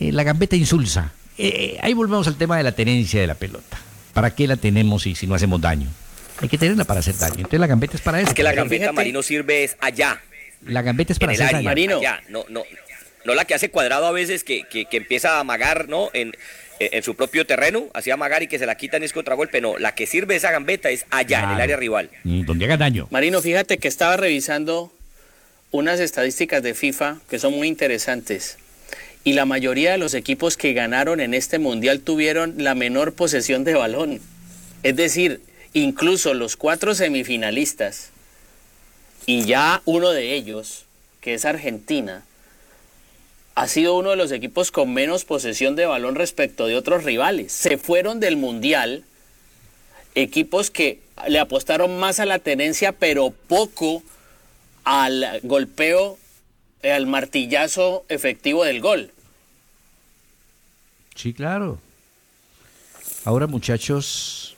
[0.00, 1.12] Eh, la gambeta insulsa.
[1.38, 3.78] Eh, ahí volvemos al tema de la tenencia de la pelota.
[4.12, 5.88] ¿Para qué la tenemos si, si no hacemos daño?
[6.40, 7.36] Hay que tenerla para hacer daño.
[7.36, 8.28] Entonces la gambeta es para eso.
[8.28, 10.20] Es que la gambeta fíjate- Marino sirve es allá,
[10.66, 11.64] La gambeta es en para el hacer área, daño.
[11.70, 11.96] Marino.
[11.98, 12.62] allá, no, no,
[13.24, 16.08] no la que hace cuadrado a veces que, que, que empieza a amagar, ¿no?
[16.12, 16.32] En,
[16.78, 19.78] en su propio terreno, así amagar y que se la quitan y es contragolpe, no,
[19.78, 22.10] la que sirve esa gambeta es allá, en el área rival.
[22.24, 23.08] Mm, Donde haga daño.
[23.10, 24.92] Marino, fíjate que estaba revisando
[25.70, 28.58] unas estadísticas de FIFA que son muy interesantes.
[29.24, 33.64] Y la mayoría de los equipos que ganaron en este mundial tuvieron la menor posesión
[33.64, 34.20] de balón.
[34.82, 35.40] Es decir,
[35.72, 38.10] incluso los cuatro semifinalistas
[39.26, 40.84] y ya uno de ellos,
[41.20, 42.24] que es Argentina,
[43.56, 47.52] ha sido uno de los equipos con menos posesión de balón respecto de otros rivales.
[47.52, 49.02] Se fueron del mundial
[50.14, 54.02] equipos que le apostaron más a la tenencia, pero poco
[54.84, 56.18] al golpeo,
[56.82, 59.10] eh, al martillazo efectivo del gol.
[61.14, 61.80] Sí, claro.
[63.24, 64.54] Ahora, muchachos,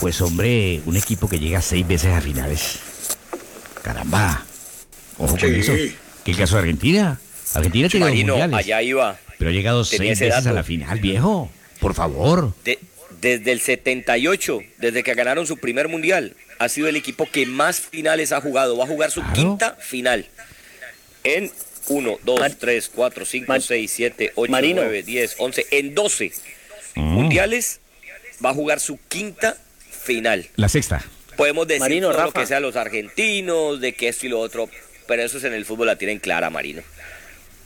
[0.00, 2.80] pues hombre, un equipo que llega seis veces a finales.
[3.80, 4.44] Caramba.
[5.18, 5.72] Ojo con eso.
[6.24, 7.20] ¿Qué caso de Argentina?
[7.54, 9.18] Argentina tiene dos Marino, mundiales, allá iba.
[9.38, 10.54] pero ha llegado tenía seis veces a dato.
[10.54, 11.50] la final, viejo.
[11.80, 12.54] Por favor.
[12.64, 12.78] De-
[13.20, 17.80] desde el 78, desde que ganaron su primer mundial, ha sido el equipo que más
[17.80, 18.76] finales ha jugado.
[18.76, 19.34] Va a jugar su Claro.
[19.34, 20.26] quinta final.
[21.24, 21.50] En
[21.88, 24.82] 1, 2, Mar- 3, 4, 5, Mar- 6, 7, 8, Marino.
[24.82, 25.66] 9, 10, 11.
[25.70, 26.32] En 12
[26.94, 27.00] Mm.
[27.00, 27.80] mundiales
[28.44, 29.56] va a jugar su quinta
[29.90, 30.46] final.
[30.56, 31.04] La sexta.
[31.36, 34.68] Podemos decir Marino, todo lo que sea los argentinos, de que esto y lo otro,
[35.06, 36.82] pero eso es en el fútbol la tienen clara, Marino.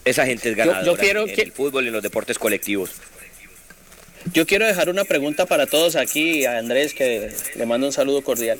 [0.05, 2.91] Esa gente es yo ganadora quiero en que- el fútbol y en los deportes colectivos.
[4.33, 8.23] Yo quiero dejar una pregunta para todos aquí, a Andrés, que le mando un saludo
[8.23, 8.59] cordial.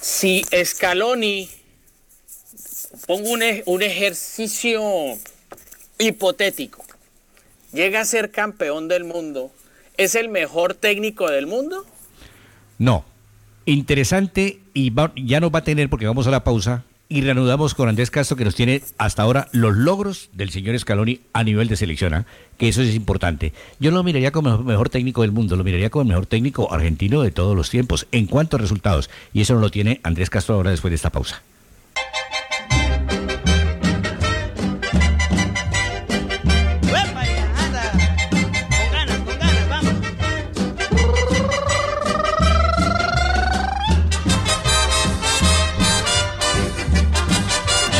[0.00, 1.48] Si Scaloni,
[3.06, 4.82] pongo un, ej- un ejercicio
[5.98, 6.84] hipotético,
[7.72, 9.50] llega a ser campeón del mundo,
[9.96, 11.86] ¿es el mejor técnico del mundo?
[12.78, 13.04] No.
[13.66, 17.74] Interesante y va- ya nos va a tener porque vamos a la pausa y reanudamos
[17.74, 21.68] con Andrés Castro que nos tiene hasta ahora los logros del señor Scaloni a nivel
[21.68, 22.26] de selección, ¿ah?
[22.58, 23.52] que eso es importante.
[23.78, 26.72] Yo lo miraría como el mejor técnico del mundo, lo miraría como el mejor técnico
[26.72, 30.30] argentino de todos los tiempos en cuanto a resultados y eso no lo tiene Andrés
[30.30, 31.42] Castro ahora después de esta pausa.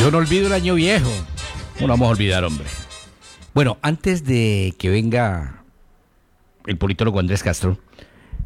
[0.05, 1.09] Yo no olvido el año viejo.
[1.81, 2.67] No lo vamos a olvidar, hombre.
[3.55, 5.63] Bueno, antes de que venga
[6.67, 7.79] el politólogo Andrés Castro,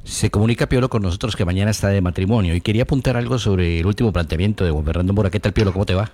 [0.04, 3.80] Se comunica Piolo con nosotros que mañana está de matrimonio y quería apuntar algo sobre
[3.80, 5.30] el último planteamiento de Juan Fernando Mora.
[5.30, 5.72] ¿Qué tal, Piolo?
[5.72, 6.12] ¿Cómo te va?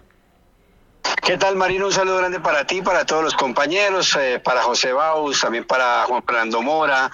[1.22, 1.86] ¿Qué tal, Marino?
[1.86, 6.04] Un saludo grande para ti, para todos los compañeros, eh, para José Baus, también para
[6.06, 7.10] Juan Fernando Mora,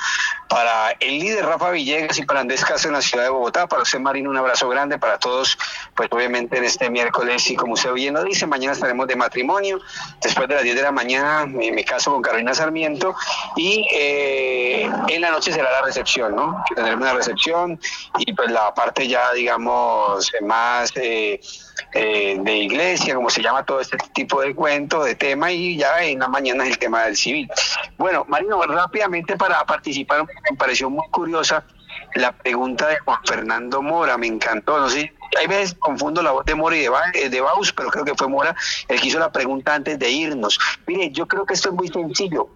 [0.51, 3.69] para el líder Rafa Villegas y para Andrés Castro en la ciudad de Bogotá.
[3.69, 5.57] Para usted, Marino, un abrazo grande para todos,
[5.95, 9.81] pues obviamente en este miércoles y como usted bien lo dice, mañana estaremos de matrimonio,
[10.21, 13.15] después de las 10 de la mañana me, me caso con Carolina Sarmiento
[13.57, 16.65] y eh, en la noche será la recepción, ¿no?
[16.75, 17.79] Tendremos una recepción
[18.19, 20.93] y pues la parte ya, digamos, más...
[20.97, 21.41] Eh,
[21.93, 26.05] eh, de iglesia, como se llama todo este tipo de cuento, de tema, y ya
[26.05, 27.49] en la mañana es el tema del civil.
[27.99, 31.65] Bueno, Marino, rápidamente para participar, me pareció muy curiosa
[32.15, 36.45] la pregunta de Juan Fernando Mora, me encantó, no sé, hay veces confundo la voz
[36.45, 38.55] de Mora y de, Ba- eh, de Baus, pero creo que fue Mora
[38.89, 40.59] el que hizo la pregunta antes de irnos.
[40.87, 42.49] Mire, yo creo que esto es muy sencillo.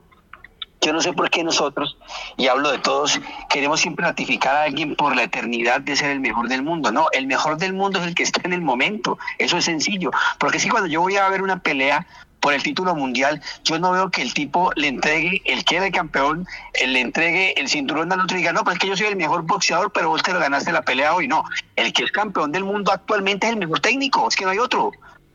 [0.81, 1.97] Yo no sé por qué nosotros,
[2.37, 3.19] y hablo de todos,
[3.49, 6.93] queremos siempre ratificar a alguien por la eternidad de ser el mejor del mundo.
[6.93, 9.19] No, el mejor del mundo es el que está en el momento.
[9.39, 10.11] Eso es sencillo.
[10.39, 12.07] Porque si cuando yo voy a ver una pelea
[12.45, 15.87] por el título mundial, yo no veo que el tipo le entregue, el que era
[15.87, 18.87] el campeón, él le entregue el cinturón al otro y diga, no, pues es que
[18.87, 21.27] yo soy el mejor boxeador, pero vos te lo ganaste la pelea hoy.
[21.27, 21.43] No,
[21.75, 24.59] el que es campeón del mundo actualmente es el mejor técnico, es que no hay
[24.59, 24.93] otro.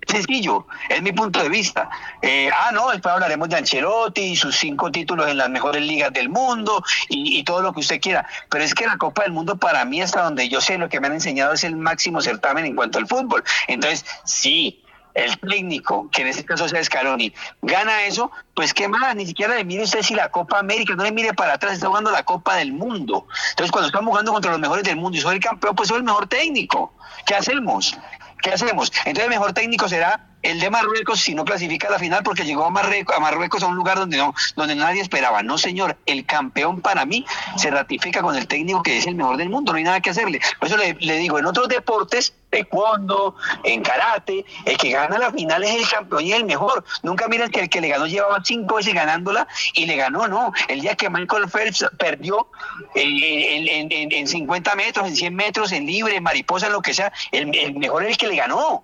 [0.08, 1.89] Sencillo, es mi punto de vista.
[2.22, 6.13] Eh, ah, no, después hablaremos de Ancelotti y sus cinco títulos en las mejores ligas
[6.13, 8.28] del mundo y, y todo lo que usted quiera.
[8.52, 11.00] Pero es que la Copa del Mundo para mí, hasta donde yo sé, lo que
[11.00, 13.43] me han enseñado es el máximo certamen en cuanto al fútbol.
[13.67, 19.15] Entonces, sí, el técnico, que en este caso sea Scaloni, gana eso, pues qué más,
[19.15, 21.88] ni siquiera le mire usted si la Copa América, no le mire para atrás, está
[21.88, 23.28] jugando la Copa del Mundo.
[23.52, 25.98] Entonces, cuando estamos jugando contra los mejores del mundo y soy el campeón, pues soy
[25.98, 26.93] el mejor técnico.
[27.26, 27.98] ¿Qué hacemos?
[28.41, 28.91] ¿Qué hacemos?
[29.00, 32.45] Entonces el mejor técnico será el de Marruecos si no clasifica a la final porque
[32.45, 35.43] llegó a Marruecos, a Marruecos a un lugar donde no, donde nadie esperaba.
[35.43, 37.25] No, señor, el campeón para mí
[37.58, 40.12] se ratifica con el técnico que es el mejor del mundo, no hay nada que
[40.12, 40.39] hacerle.
[40.60, 45.63] Por eso le, digo, en otros deportes, taekwondo, en karate, el que gana la final
[45.63, 46.84] es el campeón y el mejor.
[47.04, 50.54] Nunca miren que el que le ganó llevaba cinco veces ganándola y le ganó, no.
[50.67, 52.47] El día que Michael Phelps perdió
[52.95, 56.82] eh, en, en- en- en 50 metros, en 100 metros, en libre, en mariposa, lo
[56.82, 58.84] que sea, el mejor es el que le ganó.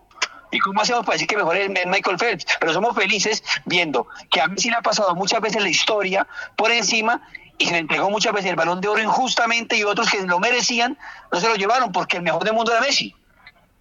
[0.51, 2.45] ¿Y cómo hacemos para decir que mejor es Michael Phelps?
[2.59, 6.71] Pero somos felices viendo que a Messi le ha pasado muchas veces la historia por
[6.71, 7.21] encima
[7.57, 10.39] y se le entregó muchas veces el balón de oro injustamente y otros que lo
[10.39, 10.97] merecían
[11.31, 13.15] no se lo llevaron porque el mejor del mundo era Messi.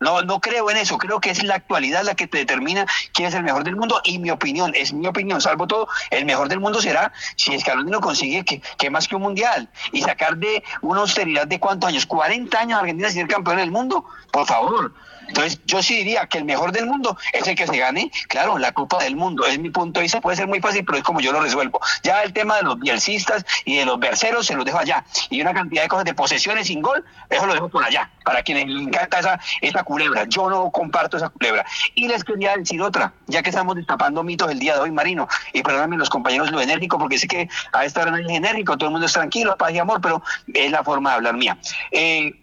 [0.00, 3.28] No, no creo en eso, creo que es la actualidad la que te determina quién
[3.28, 6.48] es el mejor del mundo y mi opinión, es mi opinión, salvo todo, el mejor
[6.48, 10.36] del mundo será si Scaloni lo consigue que, que más que un mundial y sacar
[10.36, 14.46] de una austeridad de cuántos años, 40 años Argentina sin ser campeón del mundo, por
[14.46, 14.92] favor.
[15.28, 18.58] Entonces yo sí diría que el mejor del mundo es el que se gane, claro,
[18.58, 21.04] la Copa del Mundo, es mi punto de vista, puede ser muy fácil, pero es
[21.04, 21.80] como yo lo resuelvo.
[22.02, 25.04] Ya el tema de los bielcistas y de los berceros se los dejo allá.
[25.30, 28.42] Y una cantidad de cosas de posesiones sin gol, eso lo dejo por allá, para
[28.42, 30.24] quienes les encanta esa, esa culebra.
[30.28, 31.64] Yo no comparto esa culebra.
[31.94, 35.28] Y les quería decir otra, ya que estamos destapando mitos el día de hoy, Marino,
[35.52, 38.76] y perdóname los compañeros lo enérgico, porque sé que a esta hora no es enérgico,
[38.76, 41.58] todo el mundo es tranquilo, paz y amor, pero es la forma de hablar mía.
[41.90, 42.34] Eh,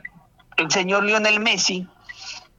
[0.58, 1.88] el señor Lionel Messi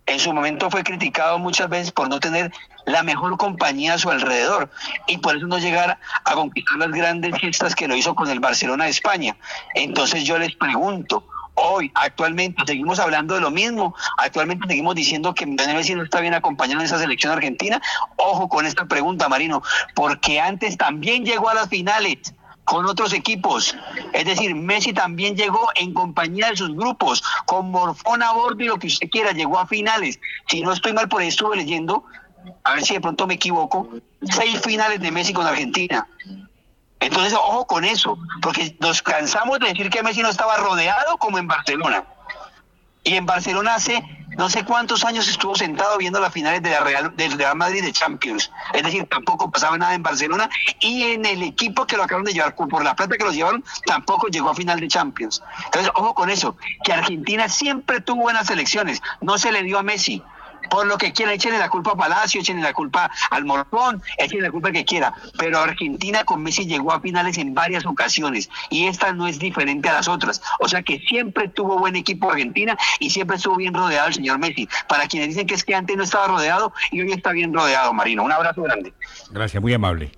[0.07, 2.53] en su momento fue criticado muchas veces por no tener
[2.87, 4.71] la mejor compañía a su alrededor
[5.07, 8.41] y por eso no llegar a conquistar las grandes fiestas que lo hizo con el
[8.41, 9.37] Barcelona de España.
[9.75, 11.25] Entonces yo les pregunto,
[11.55, 16.21] hoy, actualmente, seguimos hablando de lo mismo, actualmente seguimos diciendo que Lionel Messi no está
[16.21, 17.81] bien acompañado en esa selección argentina.
[18.17, 19.63] Ojo con esta pregunta, Marino,
[19.95, 22.35] porque antes también llegó a las finales
[22.65, 23.77] con otros equipos.
[24.13, 28.67] Es decir, Messi también llegó en compañía de sus grupos, con Morfón a bordo y
[28.67, 30.21] lo que usted quiera, llegó a finales.
[30.49, 32.05] Si no estoy mal, por ahí estuve leyendo,
[32.65, 33.89] a ver si de pronto me equivoco,
[34.23, 36.07] seis finales de Messi con Argentina.
[37.01, 41.39] Entonces, ojo con eso, porque nos cansamos de decir que Messi no estaba rodeado como
[41.39, 42.05] en Barcelona.
[43.03, 44.05] Y en Barcelona hace
[44.37, 47.83] no sé cuántos años estuvo sentado viendo las finales de la Real, del Real Madrid
[47.83, 48.51] de Champions.
[48.73, 50.49] Es decir, tampoco pasaba nada en Barcelona
[50.81, 53.65] y en el equipo que lo acabaron de llevar, por la plata que los llevaron,
[53.87, 55.43] tampoco llegó a final de Champions.
[55.67, 59.83] Entonces, ojo con eso, que Argentina siempre tuvo buenas selecciones, no se le dio a
[59.83, 60.23] Messi.
[60.71, 64.47] Por lo que quiera, échenle la culpa a Palacio, échenle la culpa al Morfón, échenle
[64.47, 65.15] la culpa que quiera.
[65.39, 69.89] Pero Argentina con Messi llegó a finales en varias ocasiones y esta no es diferente
[69.89, 70.43] a las otras.
[70.61, 74.39] O sea que siempre tuvo buen equipo Argentina y siempre estuvo bien rodeado el señor
[74.39, 74.69] Messi.
[74.89, 77.93] Para quienes dicen que es que antes no estaba rodeado y hoy está bien rodeado,
[77.93, 78.23] Marino.
[78.25, 78.93] Un abrazo grande.
[79.31, 80.13] Gracias, muy amable.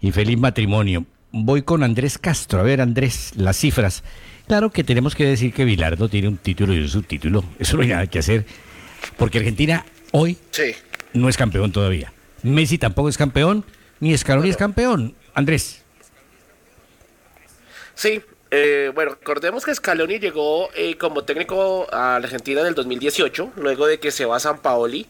[0.00, 1.04] Y feliz matrimonio.
[1.32, 2.60] Voy con Andrés Castro.
[2.60, 4.02] A ver, Andrés, las cifras.
[4.46, 7.44] Claro que tenemos que decir que Bilardo tiene un título y un subtítulo.
[7.58, 8.46] Eso no hay nada que hacer.
[9.16, 10.74] Porque Argentina hoy Sí.
[11.12, 12.12] no es campeón todavía.
[12.42, 13.64] Messi tampoco es campeón,
[14.00, 15.14] ni Scaloni es campeón.
[15.34, 15.82] Andrés.
[17.94, 23.52] Sí, Eh, bueno, recordemos que Scaloni llegó eh, como técnico a Argentina en el 2018,
[23.56, 25.06] luego de que se va a San Paoli.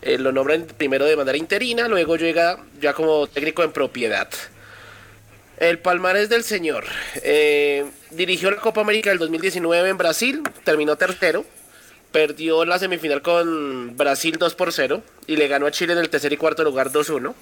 [0.00, 4.26] Eh, lo nombran primero de manera interina, luego llega ya como técnico en propiedad.
[5.58, 6.84] El palmarés del señor.
[8.10, 11.44] Dirigió la Copa América del 2019 en Brasil, terminó tercero.
[12.12, 16.10] Perdió la semifinal con Brasil 2 por 0 y le ganó a Chile en el
[16.10, 17.34] tercer y cuarto lugar 2-1.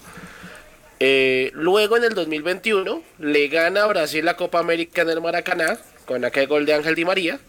[1.00, 5.78] Eh, luego en el 2021 le gana a Brasil la Copa América en el Maracaná
[6.04, 7.40] con aquel gol de Ángel Di María.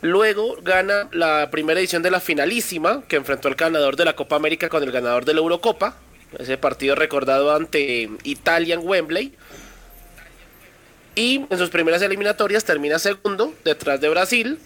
[0.00, 4.34] Luego gana la primera edición de la finalísima que enfrentó al ganador de la Copa
[4.34, 5.96] América con el ganador de la Eurocopa.
[6.36, 9.34] Ese partido recordado ante Italia en Wembley.
[11.14, 14.58] Y en sus primeras eliminatorias termina segundo detrás de Brasil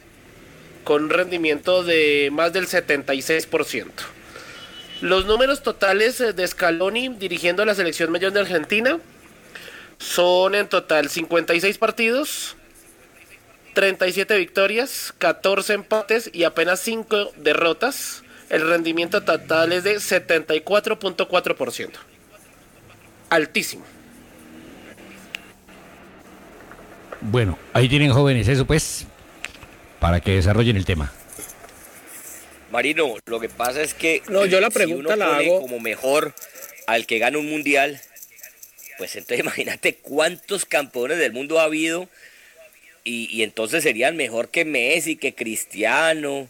[0.85, 3.87] con un rendimiento de más del 76%.
[5.01, 8.99] Los números totales eh, de Scaloni dirigiendo a la selección mayor de Argentina
[9.99, 12.57] son en total 56 partidos,
[13.75, 18.23] 37 victorias, 14 empates y apenas 5 derrotas.
[18.51, 21.91] El rendimiento total es de 74.4%.
[23.31, 23.85] Altísimo.
[27.21, 29.07] Bueno, ahí tienen jóvenes eso pues,
[30.01, 31.13] para que desarrollen el tema.
[32.71, 35.61] Marino, lo que pasa es que No, yo la si pregunta uno la pone hago-
[35.63, 36.35] como mejor
[36.87, 38.01] al que gana un mundial,
[38.99, 42.09] pues entonces imagínate cuántos campeones del mundo ha habido
[43.05, 46.49] y, y entonces serían mejor que Messi, que Cristiano,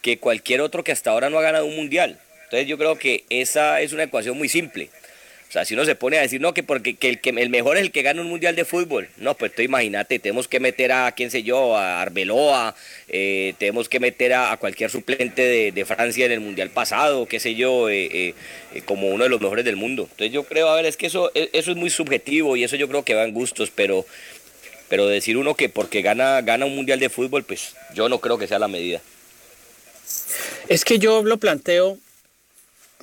[0.00, 2.18] que cualquier otro que hasta ahora no ha ganado un mundial.
[2.44, 4.88] Entonces yo creo que esa es una ecuación muy simple.
[5.52, 7.50] O sea, si uno se pone a decir, no, que porque que el, que el
[7.50, 9.10] mejor es el que gana un mundial de fútbol.
[9.18, 12.74] No, pues tú imagínate, tenemos que meter a, quién sé yo, a Arbeloa,
[13.10, 17.54] eh, tenemos que meter a, cualquier suplente de, Francia en el mundial pasado, qué sé
[17.54, 18.34] yo, eh,
[18.72, 20.04] eh, como uno de los mejores del mundo.
[20.04, 22.76] Entonces yo creo, a ver, es que eso, e- eso es muy subjetivo y eso
[22.76, 24.06] yo creo que va en gustos, pero,
[24.88, 28.38] pero decir uno que porque gana, gana un mundial de fútbol, pues yo no creo
[28.38, 29.02] que sea la medida.
[30.68, 31.98] Es que yo lo planteo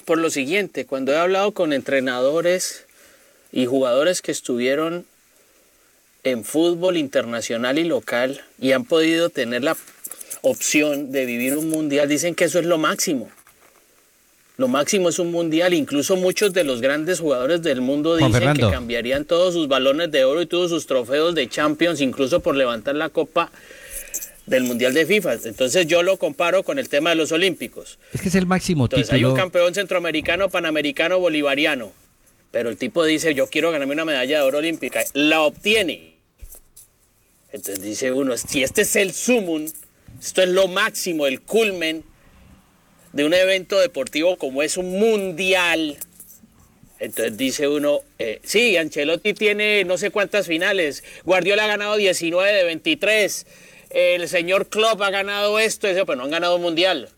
[0.10, 2.88] por lo siguiente, cuando he hablado con entrenadores
[3.52, 5.06] y jugadores que estuvieron
[6.24, 9.78] en fútbol internacional y local y han podido tener la
[10.42, 13.30] opción de vivir un mundial, dicen que eso es lo máximo.
[14.58, 18.68] Lo máximo es un mundial, incluso muchos de los grandes jugadores del mundo dicen que
[18.68, 22.96] cambiarían todos sus balones de oro y todos sus trofeos de Champions, incluso por levantar
[22.96, 23.52] la copa
[24.50, 25.36] del Mundial de FIFA.
[25.46, 28.00] Entonces yo lo comparo con el tema de los Olímpicos.
[28.14, 31.92] Es que es el máximo Entonces hay un campeón centroamericano, panamericano, bolivariano.
[32.52, 35.04] Pero el tipo dice, yo quiero ganarme una medalla de oro olímpica.
[35.14, 36.16] La obtiene.
[37.52, 39.68] Entonces dice uno, si este es el sumum,
[40.20, 42.04] esto es lo máximo, el culmen
[43.14, 45.98] de un evento deportivo como es un mundial.
[47.00, 52.52] Entonces dice uno, eh, sí, Ancelotti tiene no sé cuántas finales, Guardiola ha ganado 19
[52.52, 53.46] de 23,
[53.90, 57.10] el señor Klopp ha ganado esto, eso, pero no han ganado un mundial.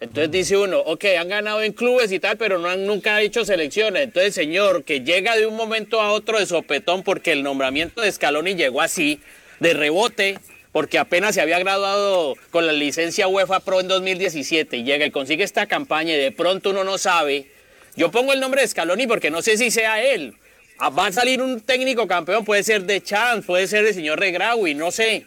[0.00, 3.44] Entonces dice uno, ok, han ganado en clubes y tal, pero no han nunca hecho
[3.44, 4.04] selecciones.
[4.04, 8.10] Entonces, señor, que llega de un momento a otro de sopetón porque el nombramiento de
[8.10, 9.20] Scaloni llegó así,
[9.60, 10.38] de rebote,
[10.72, 15.10] porque apenas se había graduado con la licencia UEFA Pro en 2017 y llega y
[15.10, 17.46] consigue esta campaña y de pronto uno no sabe.
[17.94, 20.34] Yo pongo el nombre de Scaloni porque no sé si sea él.
[20.78, 24.18] Ah, Va a salir un técnico campeón, puede ser de Chance, puede ser el señor
[24.18, 25.26] Regraui, no sé.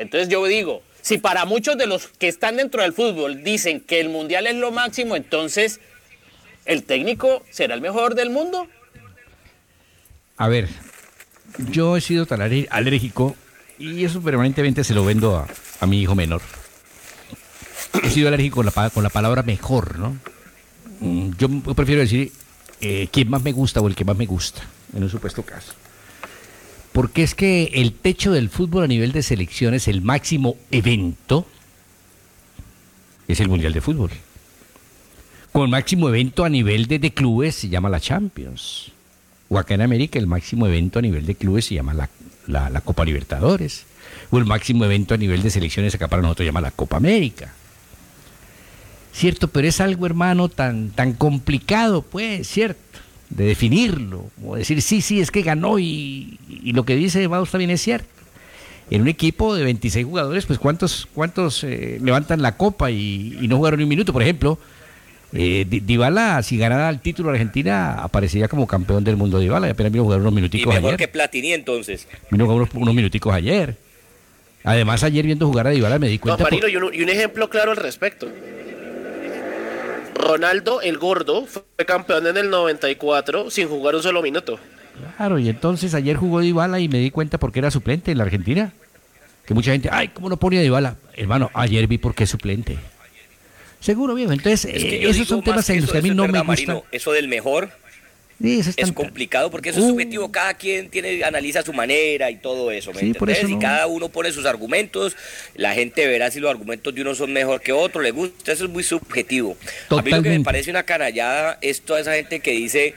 [0.00, 4.00] Entonces yo digo, si para muchos de los que están dentro del fútbol dicen que
[4.00, 5.78] el mundial es lo máximo, entonces
[6.64, 8.66] el técnico será el mejor del mundo.
[10.38, 10.68] A ver,
[11.70, 13.36] yo he sido tan alérgico
[13.78, 15.46] y eso permanentemente se lo vendo a,
[15.80, 16.40] a mi hijo menor.
[18.02, 20.16] He sido alérgico con la, con la palabra mejor, ¿no?
[21.00, 22.32] Mm, Yo prefiero decir
[22.80, 24.62] eh, quién más me gusta o el que más me gusta,
[24.96, 25.74] en un supuesto caso.
[26.92, 31.46] Porque es que el techo del fútbol a nivel de selecciones, el máximo evento,
[33.28, 34.10] es el Mundial de Fútbol.
[35.52, 38.92] Con máximo evento a nivel de, de clubes se llama la Champions.
[39.48, 42.08] O acá en América el máximo evento a nivel de clubes se llama la,
[42.46, 43.84] la- la Copa Libertadores.
[44.30, 46.96] O el máximo evento a nivel de selecciones acá para nosotros se llama la Copa
[46.96, 47.52] América.
[49.12, 52.80] Cierto, pero es algo, hermano, tan, tan complicado, pues, cierto,
[53.30, 54.26] de definirlo.
[54.44, 57.80] O decir, sí, sí, es que ganó y, y lo que dice Baus también es
[57.80, 58.06] cierto.
[58.90, 63.46] En un equipo de 26 jugadores, pues, ¿cuántos, cuántos eh, levantan la copa y, y
[63.48, 64.12] no jugaron ni un minuto?
[64.12, 64.58] Por ejemplo,
[65.32, 69.70] eh, Di- Dybala, si ganara el título Argentina, aparecería como campeón del mundo Dybala y
[69.70, 70.98] apenas vino a jugar unos Y minuticos mejor ayer.
[70.98, 72.08] que Platini entonces.
[72.32, 73.76] Vino a jugar unos, unos minuticos ayer.
[74.64, 76.42] Además, ayer viendo jugar a Dybala me di No, cuenta...
[76.44, 78.28] por- Marino, y un, y un ejemplo claro al respecto.
[80.20, 84.58] Ronaldo, el gordo, fue campeón en el 94 sin jugar un solo minuto.
[85.16, 88.24] Claro, y entonces ayer jugó Dybala y me di cuenta porque era suplente en la
[88.24, 88.72] Argentina.
[89.46, 90.96] Que mucha gente, ay, ¿cómo no pone a Dybala?
[91.16, 92.78] Hermano, ayer vi por qué es suplente.
[93.80, 94.32] Seguro, viejo.
[94.32, 96.28] Entonces, Es que eh, esos son temas en que los eso, que a mí no
[96.28, 96.42] me.
[96.42, 97.70] Marino, eso del mejor
[98.42, 99.88] Sí, eso es es tan- complicado porque eso es Uh.
[99.90, 103.58] subjetivo, cada quien tiene, analiza su manera y todo eso, ¿me Sí, por eso Y
[103.58, 105.16] cada uno pone sus argumentos,
[105.54, 108.64] la gente verá si los argumentos de uno son mejor que otro, le gusta, eso
[108.64, 109.56] es muy subjetivo.
[109.90, 112.94] A mí lo que me parece una canallada es toda esa gente que dice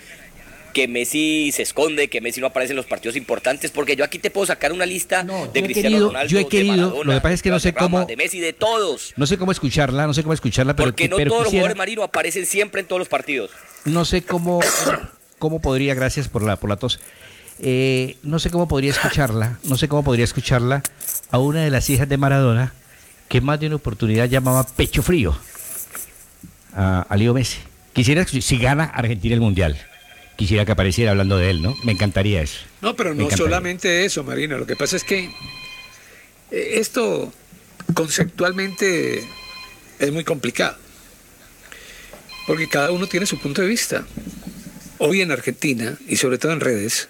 [0.74, 4.18] que Messi se esconde, que Messi no aparece en los partidos importantes, porque yo aquí
[4.18, 7.14] te puedo sacar una lista de Cristiano querido- Ronaldo, yo he de querido, Maradona, lo
[7.14, 9.14] que pasa es que no de sé cómo- de Messi, de todos.
[9.16, 11.78] No sé cómo escucharla, no sé cómo escucharla, pero, Porque no pero todos los jugadores
[11.78, 13.52] marinos aparecen siempre en todos los partidos.
[13.86, 14.62] no sé cómo,
[15.44, 17.02] cómo podría, gracias por la, por la tos,
[17.60, 20.82] Eh, no sé cómo podría escucharla, no sé cómo podría escucharla
[21.32, 22.74] a una de las hijas de Maradona
[23.28, 25.38] que más de una oportunidad llamaba pecho frío
[26.74, 27.60] a, a Leo Messi.
[27.92, 29.78] Quisiera, si gana Argentina el Mundial,
[30.38, 31.76] quisiera que apareciera hablando de él, ¿no?
[31.84, 32.60] Me encantaría eso.
[32.82, 34.58] No, pero no solamente eso, Marina.
[34.58, 35.30] Lo que pasa es que
[36.52, 37.32] eh, esto
[37.94, 39.24] conceptualmente
[40.00, 40.78] es muy complicado.
[42.48, 44.06] Porque cada uno tiene su punto de vista.
[45.00, 47.10] Hoy en Argentina, y sobre todo en redes,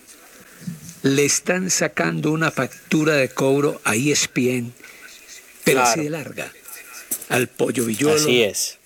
[1.04, 4.74] le están sacando una factura de cobro a ESPN,
[5.64, 5.90] pero Claro.
[5.92, 6.52] así de larga.
[7.30, 8.78] Al Pollo Villolo, Así es.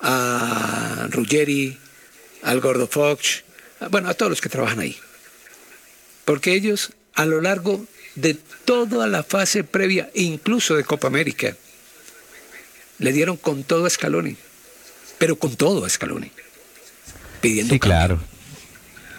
[0.00, 1.78] a Ruggeri,
[2.42, 3.44] al Gordo Fox,
[3.90, 4.96] bueno, a todos los que trabajan ahí.
[6.24, 11.56] Porque ellos, a lo largo de toda la fase previa, incluso de Copa América,
[12.98, 14.36] le dieron con todo a Scaloni,
[15.18, 16.30] pero con todo a Scaloni,
[17.46, 18.20] pidiendo Sí, cambio, claro.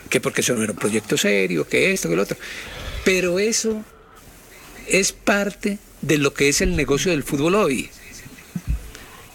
[0.09, 2.37] que porque eso no era un proyecto serio, que esto, que lo otro.
[3.05, 3.83] Pero eso
[4.87, 7.89] es parte de lo que es el negocio del fútbol hoy,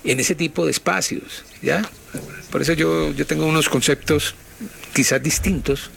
[0.05, 1.88] en ese tipo de espacios, ¿ya?
[2.51, 4.34] Por eso yo, yo tengo unos conceptos
[4.93, 5.90] quizás distintos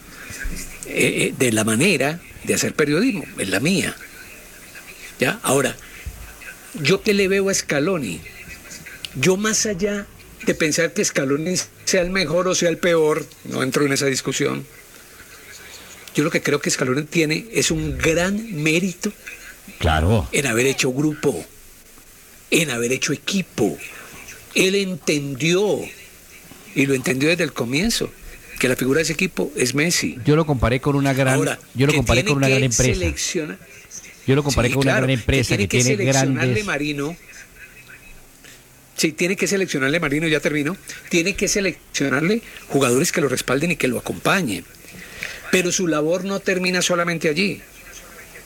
[0.85, 3.93] eh, eh, de la manera de hacer periodismo, es la mía.
[5.19, 5.39] ¿Ya?
[5.43, 5.75] Ahora,
[6.81, 8.21] yo que le veo a Scaloni,
[9.15, 10.05] yo más allá
[10.45, 11.55] de pensar que Scaloni
[11.95, 14.65] sea el mejor o sea el peor, no entro en esa discusión.
[16.13, 19.13] Yo lo que creo que Scaloni tiene es un gran mérito
[19.79, 20.27] Claro.
[20.33, 21.45] en haber hecho grupo,
[22.51, 23.77] en haber hecho equipo.
[24.55, 25.79] Él entendió,
[26.75, 28.11] y lo entendió desde el comienzo,
[28.59, 30.17] que la figura de ese equipo es Messi.
[30.25, 32.53] Yo lo comparé con una gran, Ahora, yo lo que comparé tiene con una que
[32.55, 33.57] gran empresa.
[34.27, 36.65] Yo lo comparé Sí, con una gran empresa que, tiene tiene seleccionarle grandes.
[36.65, 37.15] Marino.
[38.95, 40.77] Sí, tiene que seleccionarle Marino, ya termino.
[41.09, 44.65] Tiene que seleccionarle jugadores que lo respalden y que lo acompañen.
[45.51, 47.61] Pero su labor no termina solamente allí.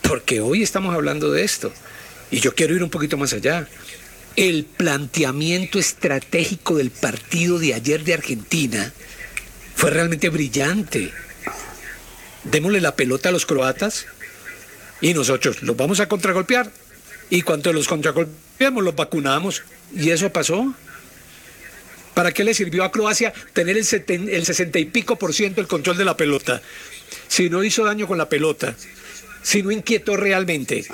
[0.02, 1.72] Porque hoy estamos hablando de esto.
[2.30, 3.68] Y yo quiero ir un poquito más allá.
[4.36, 8.92] El planteamiento estratégico del partido de ayer de Argentina
[9.74, 11.12] fue realmente brillante.
[12.44, 14.06] Démosle la pelota a los croatas
[15.00, 16.70] y nosotros los vamos a contragolpear.
[17.30, 19.62] Y cuando los contragolpeamos, los vacunamos.
[19.94, 20.74] Y eso pasó.
[22.14, 25.60] ¿Para qué le sirvió a Croacia tener el, seten- el 60 y pico por ciento
[25.60, 26.60] el control de la pelota?
[27.28, 28.74] Si no hizo daño con la pelota,
[29.42, 30.84] si no inquietó realmente.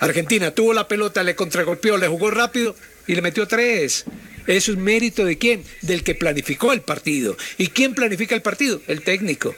[0.00, 2.74] Argentina tuvo la pelota, le contragolpeó, le jugó rápido
[3.06, 4.04] y le metió tres.
[4.46, 5.62] Eso es mérito de quién?
[5.82, 7.36] Del que planificó el partido.
[7.58, 8.80] ¿Y quién planifica el partido?
[8.88, 9.54] El técnico.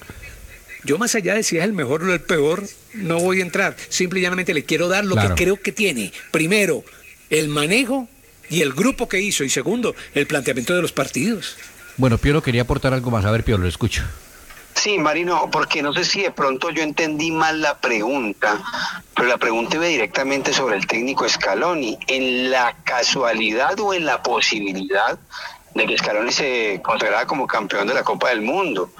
[0.84, 3.76] Yo más allá de si es el mejor o el peor, no voy a entrar.
[3.88, 5.34] Simple y llanamente le quiero dar lo Claro.
[5.34, 6.12] que creo que tiene.
[6.30, 6.84] Primero,
[7.30, 8.08] el manejo
[8.50, 9.44] y el grupo que hizo.
[9.44, 11.56] Y segundo, el planteamiento de los partidos.
[11.96, 13.24] Bueno, Piolo quería aportar algo más.
[13.24, 14.02] A ver, Piolo, lo escucho.
[14.74, 18.58] Sí, Marino, porque no sé si de pronto yo entendí mal la pregunta,
[19.14, 21.98] pero la pregunta iba directamente sobre el técnico Scaloni.
[22.06, 25.18] En la casualidad o en la posibilidad
[25.74, 28.90] de que Scaloni se consagrara como campeón de la Copa del Mundo.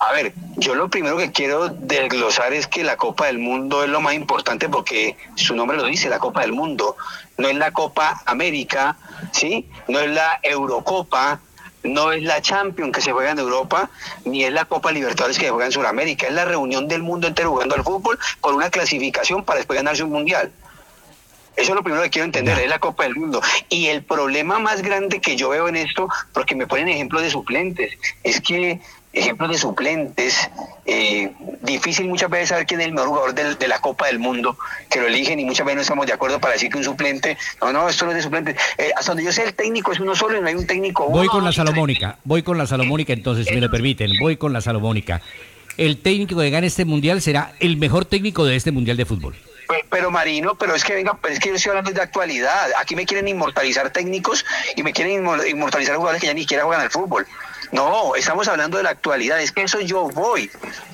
[0.00, 3.90] A ver, yo lo primero que quiero desglosar es que la Copa del Mundo es
[3.90, 6.96] lo más importante porque su nombre lo dice, la Copa del Mundo.
[7.36, 8.96] No es la Copa América,
[9.32, 9.68] ¿sí?
[9.88, 11.40] No es la Eurocopa,
[11.82, 13.90] no es la Champions que se juega en Europa,
[14.24, 16.26] ni es la Copa Libertadores que se juega en Sudamérica.
[16.26, 20.02] Es la reunión del mundo entero jugando al fútbol por una clasificación para después ganarse
[20.02, 20.50] un mundial.
[21.56, 23.42] Eso es lo primero que quiero entender, es la Copa del Mundo.
[23.68, 27.28] Y el problema más grande que yo veo en esto, porque me ponen ejemplos de
[27.28, 28.80] suplentes, es que
[29.12, 30.48] ejemplos de suplentes,
[30.86, 31.32] eh,
[31.62, 34.56] difícil muchas veces saber quién es el mejor jugador del- de la Copa del Mundo,
[34.88, 37.36] que lo eligen y muchas veces no estamos de acuerdo para decir que un suplente,
[37.60, 38.56] no, no, esto no es de suplente.
[38.78, 41.08] Eh, hasta donde yo sé, el técnico es uno solo y no hay un técnico.
[41.08, 41.52] Voy con la.
[41.52, 45.20] Salomónica, voy con la Salomónica entonces, si me lo permiten, voy con la Salomónica.
[45.76, 49.34] El técnico que gane este mundial será el mejor técnico de este mundial de fútbol.
[49.66, 52.68] Pe- Pero Marino, pero es que venga, pero es que yo estoy hablando de actualidad.
[52.78, 54.44] Aquí me quieren inmortalizar técnicos
[54.76, 57.26] y me quieren inmor- inmortalizar jugadores que ya ni siquiera juegan al fútbol.
[57.72, 59.40] No, estamos hablando de la actualidad.
[59.40, 60.50] Es que eso yo voy.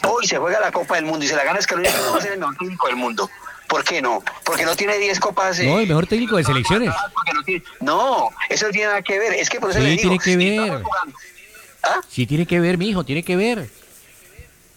[0.06, 1.88] Hoy se juega la Copa del Mundo y se la gana Scaloni.
[1.88, 3.30] ¿Cómo va a ser el mejor técnico del mundo?
[3.68, 4.22] ¿Por qué no?
[4.44, 5.58] Porque no tiene 10 copas.
[5.58, 6.90] eh, No, el mejor técnico de selecciones.
[7.34, 9.32] no, tiene- no, eso no tiene nada que ver.
[9.34, 10.02] Es que por eso Sí, le digo.
[10.02, 10.82] tiene que ver.
[10.82, 11.16] jugando-
[12.08, 13.68] Sí, tiene que ver, mi hijo, tiene que ver.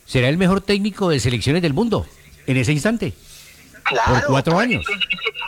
[0.06, 2.06] Será el mejor técnico de selecciones del mundo
[2.48, 3.14] en ese instante.
[3.90, 4.86] Claro, por cuatro años.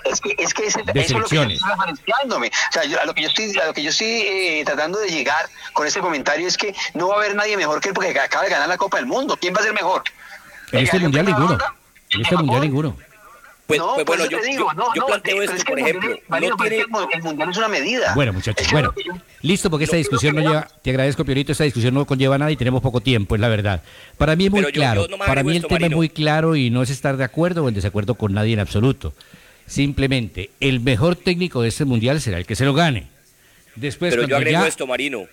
[0.06, 2.48] Es que, es que ese- De eso es lo que yo estoy referenciándome.
[2.48, 5.00] O sea, yo- a lo que yo estoy, a lo que yo estoy eh, tratando
[5.00, 7.94] de llegar con este comentario es que no va a haber nadie mejor que él
[7.94, 9.38] porque acaba de ganar la Copa del Mundo.
[9.40, 10.04] ¿Quién va a ser mejor?
[10.72, 11.58] En ¿El este que mundial ninguno.
[12.10, 12.98] En este mundial ninguno.
[13.72, 15.80] Pues, no, pues bueno, yo, te digo, yo- no, yo planteo esto, es que por
[15.80, 16.10] el ejemplo.
[16.10, 18.14] mundial- Marino, es que el mu- el mundial es una medida.
[18.16, 18.94] Bueno, muchachos, bueno.
[19.06, 22.52] yo- Listo, porque esta discusión no lleva, te agradezco, Piorito, esta discusión no conlleva nada
[22.52, 23.82] y tenemos poco tiempo, es la verdad.
[24.18, 25.98] Para mí es muy claro, yo no me para mí el esto, tema es Marino.
[25.98, 29.14] muy claro y no es estar de acuerdo o en desacuerdo con nadie en absoluto.
[29.68, 33.08] Simplemente, el mejor técnico de este mundial será el que se lo gane.
[33.76, 35.26] Después, pero yo agrego ya- esto, Marino.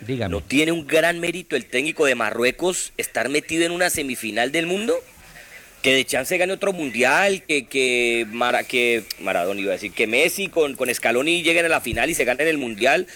[0.00, 0.30] Dígame.
[0.30, 4.66] ¿No tiene un gran mérito el técnico de Marruecos estar metido en una semifinal del
[4.66, 4.94] mundo?
[5.88, 10.06] Que de chance gane otro mundial, que, que, Mara- que Maradona iba a decir, que
[10.06, 13.06] Messi con, con Scaloni lleguen a la final y se ganen el mundial.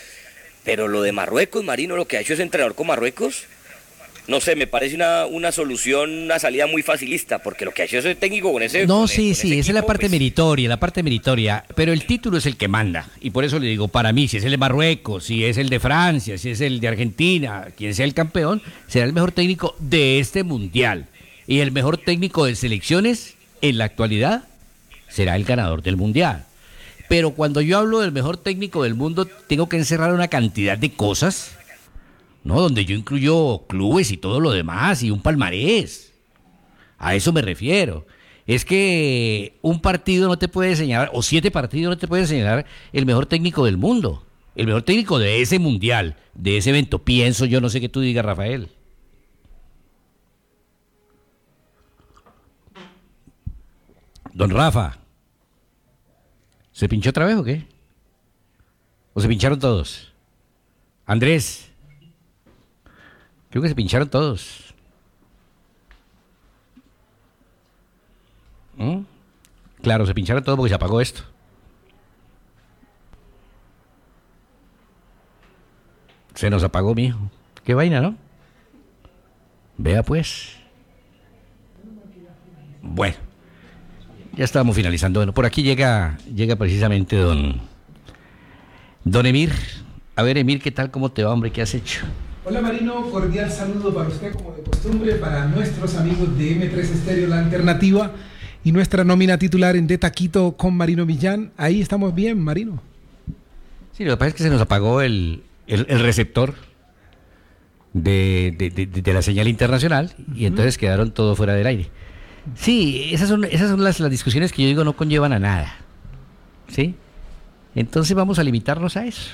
[0.65, 3.45] Pero lo de Marruecos, Marino, lo que ha hecho ese entrenador con Marruecos,
[4.27, 7.85] no sé, me parece una, una solución, una salida muy facilista, porque lo que ha
[7.85, 8.87] hecho ese técnico con ese.
[8.87, 11.93] No, con- sí, con sí, esa es la parte pues, meritoria, la parte meritoria, pero
[11.93, 13.11] el título es el que manda.
[13.21, 15.69] Y por eso le digo, para mí, si es el de Marruecos, si es el
[15.69, 19.77] de Francia, si es el de Argentina, quien sea el campeón, será el mejor técnico
[19.79, 21.09] de este mundial.
[21.53, 24.45] Y el mejor técnico de selecciones, en la actualidad,
[25.11, 26.47] será el ganador del mundial.
[27.11, 30.95] Pero cuando yo hablo del mejor técnico del mundo, tengo que encerrar una cantidad de
[30.95, 31.59] cosas,
[32.43, 32.59] ¿no?
[32.59, 36.15] Donde yo incluyo clubes y todo lo demás y un palmarés.
[36.97, 38.07] A eso me refiero.
[38.47, 42.65] Es que un partido no te puede señalar, o siete partidos no te pueden señalar
[42.95, 44.25] el mejor técnico del mundo.
[44.57, 47.01] El mejor técnico de ese mundial, de ese evento.
[47.01, 48.71] Pienso yo, no sé qué tú digas, Rafael.
[54.33, 54.99] Don Rafa.
[56.73, 57.67] ¿Se pinchó otra vez o qué?
[59.15, 60.13] ¿O se pincharon todos?
[61.05, 61.71] Andrés.
[63.51, 64.75] Creo que se pincharon todos.
[68.77, 69.01] ¿Mm?
[69.83, 71.23] Claro, se pincharon todos porque se apagó esto.
[76.35, 77.19] Se nos apagó, mijo.
[77.65, 78.17] Qué vaina, ¿no?
[79.77, 80.57] Vea pues.
[82.81, 83.32] Bueno.
[84.37, 85.21] Ya estábamos finalizando.
[85.21, 87.61] Bueno, por aquí llega, llega precisamente don,
[89.05, 89.53] don Emir.
[90.17, 90.91] A ver, Emir, ¿qué tal?
[90.91, 91.51] ¿Cómo te va, hombre?
[91.51, 92.05] ¿Qué has hecho?
[92.45, 97.29] Hola Marino, cordial saludo para usted como de costumbre, para nuestros amigos de M3 Estéreo
[97.29, 98.11] La Alternativa
[98.65, 101.53] y nuestra nómina titular en De Taquito con Marino Millán.
[101.57, 102.83] Ahí estamos bien, Marino.
[103.93, 106.55] Sí, lo que pasa es que se nos apagó el, el- el receptor
[107.93, 111.91] de, de- de- de la señal internacional y entonces quedaron todos fuera del aire.
[112.57, 115.77] Sí, esas son, esas son las, las discusiones que yo digo no conllevan a nada.
[116.69, 116.95] ¿Sí?
[117.75, 119.31] Entonces vamos a limitarnos a eso.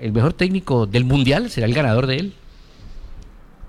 [0.00, 2.32] El mejor técnico del mundial será el ganador de él.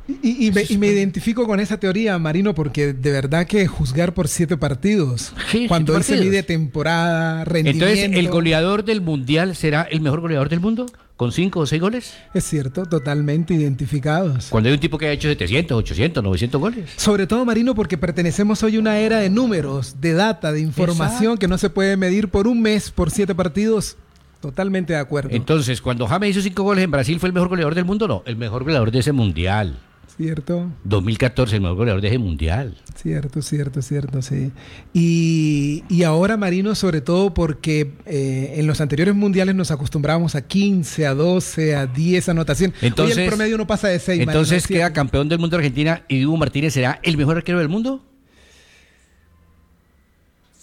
[0.08, 4.14] Y, y me, y me identifico con esa teoría, Marino, porque de verdad que juzgar
[4.14, 5.34] por siete partidos,
[5.68, 7.86] cuando siete él se mide temporada, rendimiento...
[7.86, 10.86] Entonces, ¿el goleador del mundial será el mejor goleador del mundo?
[11.18, 12.14] ¿Con cinco o seis goles?
[12.36, 14.48] Es cierto, totalmente identificados.
[14.50, 16.90] Cuando hay un tipo que ha hecho 700, 800, 900 goles.
[16.96, 21.34] Sobre todo, Marino, porque pertenecemos hoy a una era de números, de data, de información
[21.34, 21.40] Exacto.
[21.40, 23.98] que no se puede medir por un mes, por siete partidos.
[24.40, 25.30] Totalmente de acuerdo.
[25.32, 28.08] Entonces, cuando James hizo cinco goles en Brasil, ¿fue el mejor goleador del mundo?
[28.08, 29.80] No, el mejor goleador de ese mundial.
[30.18, 32.76] Cierto, 2014, el mejor goleador de ese mundial.
[32.96, 34.52] cierto, cierto, cierto, sí.
[34.92, 40.42] Y, y ahora, Marino, sobre todo porque eh, en los anteriores mundiales nos acostumbrábamos a
[40.42, 42.76] 15, a 12, a 10 anotaciones.
[42.82, 44.22] Entonces, Hoy el promedio no pasa de 6.
[44.22, 48.04] entonces queda campeón del mundo Argentina y Hugo Martínez será el mejor arquero del mundo.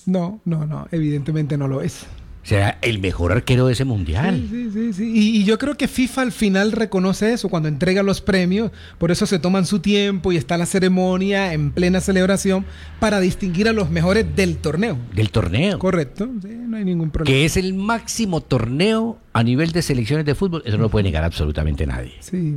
[0.06, 2.06] No, no, no, evidentemente no lo es.
[2.44, 4.46] Será el mejor arquero de ese mundial.
[4.50, 5.12] Sí, sí, sí.
[5.14, 9.10] Y, y yo creo que FIFA al final reconoce eso cuando entrega los premios, por
[9.10, 12.66] eso se toman su tiempo y está la ceremonia en plena celebración
[13.00, 14.98] para distinguir a los mejores del torneo.
[15.14, 15.78] Del torneo.
[15.78, 17.34] Correcto, sí, no hay ningún problema.
[17.34, 20.62] Que es el máximo torneo a nivel de selecciones de fútbol.
[20.66, 22.12] Eso no lo puede negar absolutamente nadie.
[22.20, 22.56] Sí.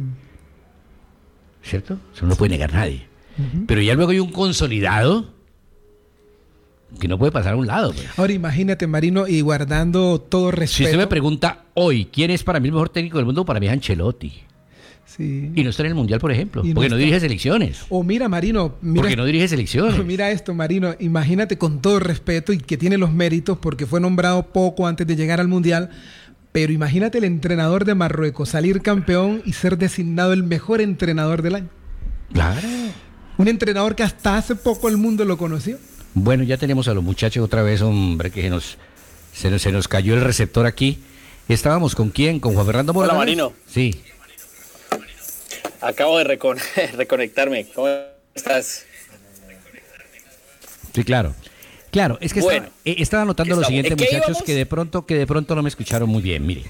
[1.63, 1.97] ¿Cierto?
[2.13, 3.07] Eso no lo puede negar nadie.
[3.67, 5.36] Pero ya luego hay un consolidado
[6.99, 7.93] que no puede pasar a un lado.
[7.93, 8.07] pues.
[8.17, 10.83] Ahora imagínate, Marino, y guardando todo Si respeto.
[10.89, 13.67] usted me pregunta hoy quién es para mí el mejor técnico del mundo, para mí
[13.67, 14.33] es Ancelotti.
[15.05, 15.51] Sí.
[15.55, 16.63] Y no está en el mundial, por ejemplo.
[16.63, 17.79] No porque no dirige selecciones.
[17.89, 20.03] O mira, Marino, mira, Porque no dirige selecciones.
[20.05, 24.47] mira esto, Marino, imagínate con todo respeto y que tiene los méritos porque fue nombrado
[24.51, 25.89] poco antes de llegar al Mundial,
[26.51, 31.55] Pero imagínate el entrenador de Marruecos salir campeón y ser designado el mejor entrenador del
[31.55, 31.69] año.
[32.33, 32.59] Claro.
[33.38, 35.77] Un entrenador que hasta hace poco el mundo lo conoció.
[36.20, 38.78] Bueno, ya tenemos a los muchachos otra vez, hombre, que se nos,
[39.34, 40.97] se nos, se nos cayó el receptor aquí.
[41.47, 43.09] Estábamos con quién, con Juan Fernando Mora.
[43.09, 43.53] Hola, Marino.
[43.68, 44.01] Sí.
[45.80, 46.59] Acabo de recon-
[46.97, 47.68] reconectarme.
[47.74, 47.88] ¿Cómo
[48.34, 48.84] estás?
[50.93, 51.36] Sí, claro.
[51.91, 54.43] Claro, es que Bueno, estaba, eh, estaba notando lo siguiente, ¿En qué muchachos, íbamos?
[54.43, 56.45] que de pronto, que de pronto no me escucharon muy bien.
[56.45, 56.63] Mire,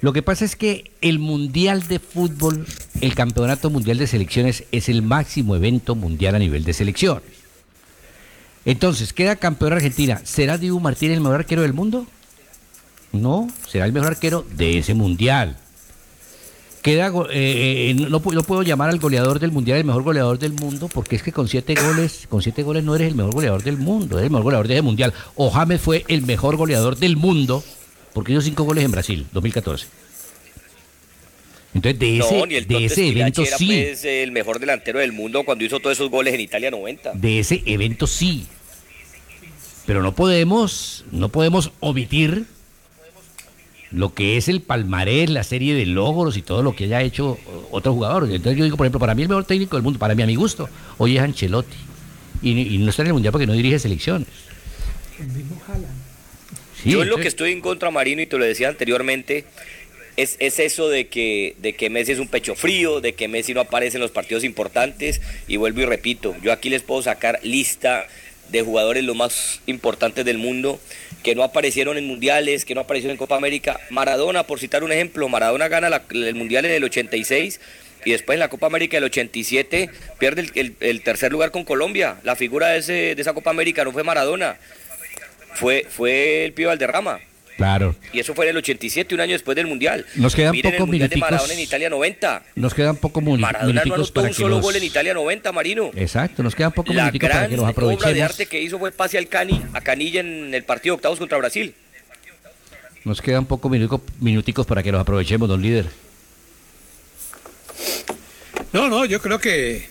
[0.00, 2.66] lo que pasa es que el Mundial de Fútbol,
[3.00, 7.39] el Campeonato Mundial de Selecciones, es el máximo evento mundial a nivel de selecciones.
[8.64, 10.20] Entonces, queda campeón Argentina.
[10.24, 12.06] ¿Será Dibu Martínez el mejor arquero del mundo?
[13.12, 15.56] No, será el mejor arquero de ese mundial.
[16.82, 20.38] Queda, go- eh, eh, no, no puedo llamar al goleador del mundial el mejor goleador
[20.38, 23.34] del mundo porque es que con siete goles, con siete goles no eres el mejor
[23.34, 25.12] goleador del mundo, eres el mejor goleador de ese mundial.
[25.34, 27.62] O James fue el mejor goleador del mundo
[28.14, 29.86] porque hizo cinco goles en Brasil, 2014.
[31.74, 34.98] Entonces de ese, no, ni el de ese evento era sí, pues, el mejor delantero
[34.98, 37.12] del mundo cuando hizo todos esos goles en Italia 90.
[37.14, 38.46] de ese evento sí.
[39.86, 42.44] Pero no podemos, no podemos omitir
[43.92, 47.38] lo que es el palmarés, la serie de logros y todo lo que haya hecho
[47.70, 48.24] otro jugador.
[48.24, 50.26] Entonces yo digo, por ejemplo, para mí el mejor técnico del mundo, para mí a
[50.26, 50.68] mi gusto,
[50.98, 51.76] hoy es Ancelotti.
[52.42, 54.28] Y, y no está en el Mundial porque no dirige selecciones.
[56.82, 59.44] Sí, Yo en lo que estoy en contra, Marino, y te lo decía anteriormente,
[60.16, 63.54] es, es eso de que, de que Messi es un pecho frío, de que Messi
[63.54, 65.20] no aparece en los partidos importantes.
[65.48, 68.06] Y vuelvo y repito, yo aquí les puedo sacar lista
[68.50, 70.80] de jugadores los más importantes del mundo
[71.22, 73.78] que no aparecieron en mundiales, que no aparecieron en Copa América.
[73.90, 77.60] Maradona, por citar un ejemplo, Maradona gana la- el mundial en el 86
[78.04, 80.46] y después en la Copa América del 87 pierde
[80.80, 82.16] el, tercer lugar con Colombia.
[82.24, 84.56] La figura de, ese, de esa Copa América no fue Maradona,
[85.54, 87.20] fue, fue el Pío Valderrama.
[87.60, 87.94] Claro.
[88.10, 90.06] Y eso fue en el 87, un año después del Mundial.
[90.14, 91.16] Nos quedan Miren pocos el Mundial de.
[91.18, 92.42] Maradona en Italia 90.
[92.54, 94.62] Nos quedan pocos Maradona no anotó para un solo los...
[94.62, 95.90] gol en Italia 90, Marino.
[95.94, 98.18] Exacto, nos quedan pocos La para que los obra de aprovechemos.
[98.22, 101.36] arte que hizo fue pase al Cani, a Canilla en el partido de octavos contra
[101.36, 101.74] Brasil.
[103.04, 105.84] Nos quedan pocos minuticos, minuticos para que los aprovechemos, don líder.
[108.72, 109.86] No, no, yo creo que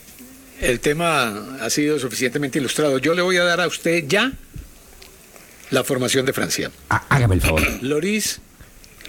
[0.59, 2.97] el tema ha sido suficientemente ilustrado.
[2.97, 4.31] Yo le voy a dar a usted ya
[5.71, 6.71] la formación de Francia.
[6.89, 7.61] Ah, hágame el favor.
[7.81, 8.39] Loris,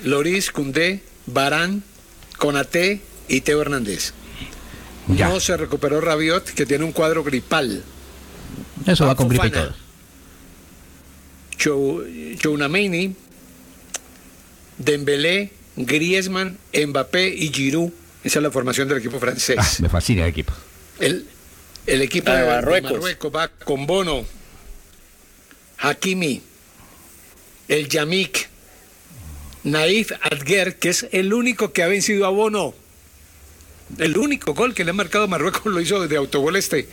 [0.05, 1.83] Loris, Cundé, Barán,
[2.39, 4.13] Conate y Teo Hernández.
[5.09, 5.29] Ya.
[5.29, 7.83] No se recuperó Rabiot, que tiene un cuadro gripal.
[8.87, 9.75] Eso va con gripe y todo.
[11.59, 13.15] Chou- Chounameni,
[14.79, 17.91] Dembélé, Griezmann, Mbappé y Giroud.
[18.25, 19.57] Esa es la formación del equipo francés.
[19.59, 20.53] Ah, me fascina el equipo.
[20.99, 21.27] El,
[21.87, 22.93] el equipo Ah, de, de Marruecos.
[22.93, 23.33] Marruecos.
[23.35, 24.25] va con Bono,
[25.79, 26.43] Hakimi,
[27.71, 28.49] el Yamik,
[29.63, 32.75] Naif Adger, que es el único que ha vencido a Bono.
[33.99, 36.89] El único gol que le ha marcado Marruecos lo hizo de autogol este.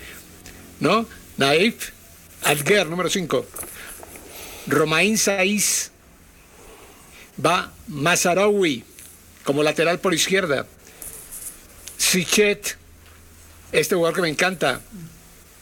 [0.80, 1.08] ¿No?
[1.38, 1.90] Naif
[2.44, 3.46] Adger, número 5.
[4.68, 5.92] Romain Saiz.
[7.44, 8.84] Va Mazaraoui
[9.44, 10.68] como lateral por izquierda.
[11.98, 12.78] Sichet,
[13.72, 14.82] este jugador que me encanta.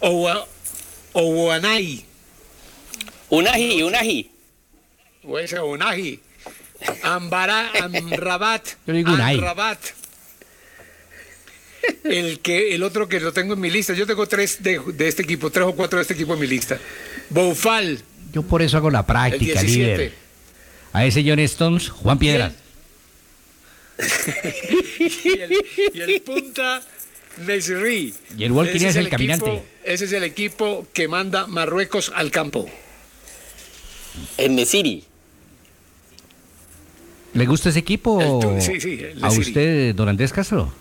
[0.01, 0.45] Owa-
[1.13, 2.05] Unaji,
[3.84, 4.32] Unaji.
[5.28, 6.19] O ese Onaji.
[7.03, 8.67] Ambara, Amrabat.
[8.86, 9.38] Yo.
[9.38, 9.80] Amrabat.
[12.03, 13.93] El, que, el otro que lo tengo en mi lista.
[13.93, 16.47] Yo tengo tres de, de este equipo, tres o cuatro de este equipo en mi
[16.47, 16.80] lista.
[17.30, 18.01] Boufal,
[18.34, 19.67] Yo por eso hago la el práctica, 17.
[19.97, 20.13] líder.
[20.93, 22.53] A ese John Stones, Juan Piedras.
[24.99, 25.51] y, el,
[25.93, 26.82] y el punta
[27.45, 28.13] Nesri.
[28.38, 29.63] Y el Walking Ese es el equipo- caminante.
[29.84, 32.69] ese es el equipo que manda Marruecos al campo.
[34.38, 35.03] En Nesiri.
[37.36, 40.73] ¿Le gusta ese equipo El sí, sí, el a usted, don Andrés Castro?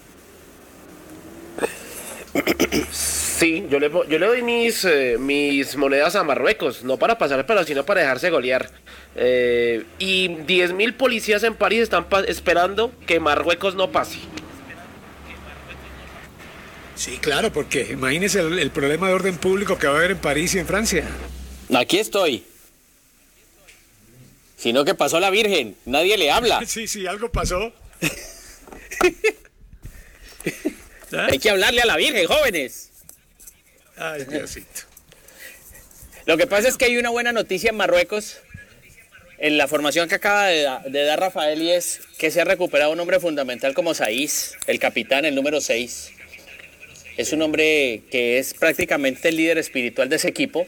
[2.92, 7.44] Sí, yo le, yo le doy mis, eh, mis monedas a Marruecos, no para pasar,
[7.46, 8.70] pero sino para dejarse golear.
[9.16, 14.18] Eh, y 10.000 policías en París están pa- esperando que Marruecos no pase.
[16.96, 20.18] Sí, claro, porque imagínese el, el problema de orden público que va a haber en
[20.18, 21.05] París y en Francia.
[21.74, 22.44] Aquí estoy.
[24.64, 25.76] Sino que pasó la Virgen.
[25.84, 26.62] Nadie le habla.
[26.66, 27.70] Sí, sí, algo pasó.
[31.30, 32.90] Hay que hablarle a la Virgen, jóvenes.
[33.96, 34.80] Ay, Diosito.
[36.24, 38.38] Lo que pasa es que hay una buena noticia en Marruecos.
[39.36, 42.44] En la formación que acaba de, da- de dar Rafael y es que se ha
[42.44, 46.10] recuperado un hombre fundamental como Saiz, el capitán, el número 6.
[47.18, 50.66] Es un hombre que es prácticamente el líder espiritual de ese equipo.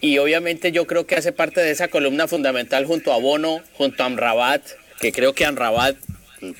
[0.00, 4.02] Y obviamente yo creo que hace parte de esa columna fundamental junto a Bono, junto
[4.02, 4.62] a Amrabat,
[5.00, 5.96] que creo que Amrabat,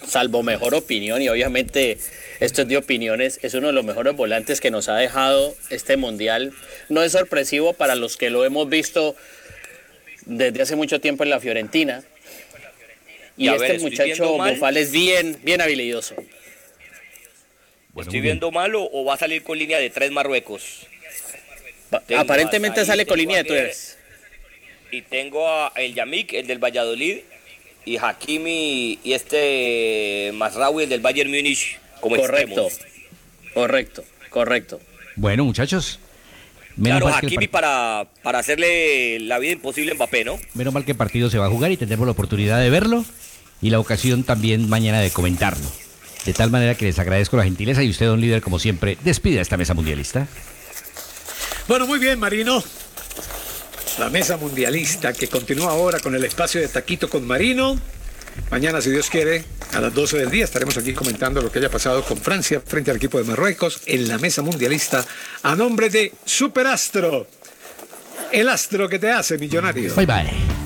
[0.06, 1.98] salvo mejor opinión, y obviamente
[2.40, 5.96] esto es de opiniones, es uno de los mejores volantes que nos ha dejado este
[5.96, 6.52] mundial.
[6.88, 9.16] No es sorpresivo para los que lo hemos visto
[10.24, 12.02] desde hace mucho tiempo en la Fiorentina.
[13.36, 14.38] Y, Y a este ver, ¿estoy muchacho?
[14.38, 16.14] Bofal es bien, bien habilidoso.
[17.98, 20.86] ¿Estoy viendo malo o va a salir con línea de tres Marruecos?
[22.06, 23.96] Tengo Aparentemente sale con línea de tres.
[24.90, 27.18] Y tengo a el Yamik, el del Valladolid,
[27.84, 32.80] y Hakimi y este Masraoui, el del Bayern Múnich, como Correcto, extremos.
[33.54, 34.80] correcto, correcto.
[35.16, 35.98] Bueno, muchachos.
[36.76, 40.38] Menos, Claro, Hakimi par- para, para hacerle la vida imposible a Mbappé, ¿no?
[40.54, 43.04] menos mal que el partido se va a jugar y tendremos la oportunidad de verlo
[43.62, 45.64] y la ocasión también mañana de comentarlo.
[46.26, 49.38] De tal manera que les agradezco la gentileza y usted, don líder, como siempre, despide
[49.38, 50.26] a esta mesa mundialista.
[51.68, 52.62] Bueno, muy bien, Marino.
[53.98, 57.80] La mesa mundialista que continúa ahora con el espacio de Taquito con Marino.
[58.50, 61.70] Mañana, si Dios quiere, a las 12 del día estaremos aquí comentando lo que haya
[61.70, 65.04] pasado con Francia frente al equipo de Marruecos en la mesa mundialista
[65.42, 67.26] a nombre de Superastro.
[68.30, 69.94] El astro que te hace millonario.
[69.94, 70.65] Bye bye.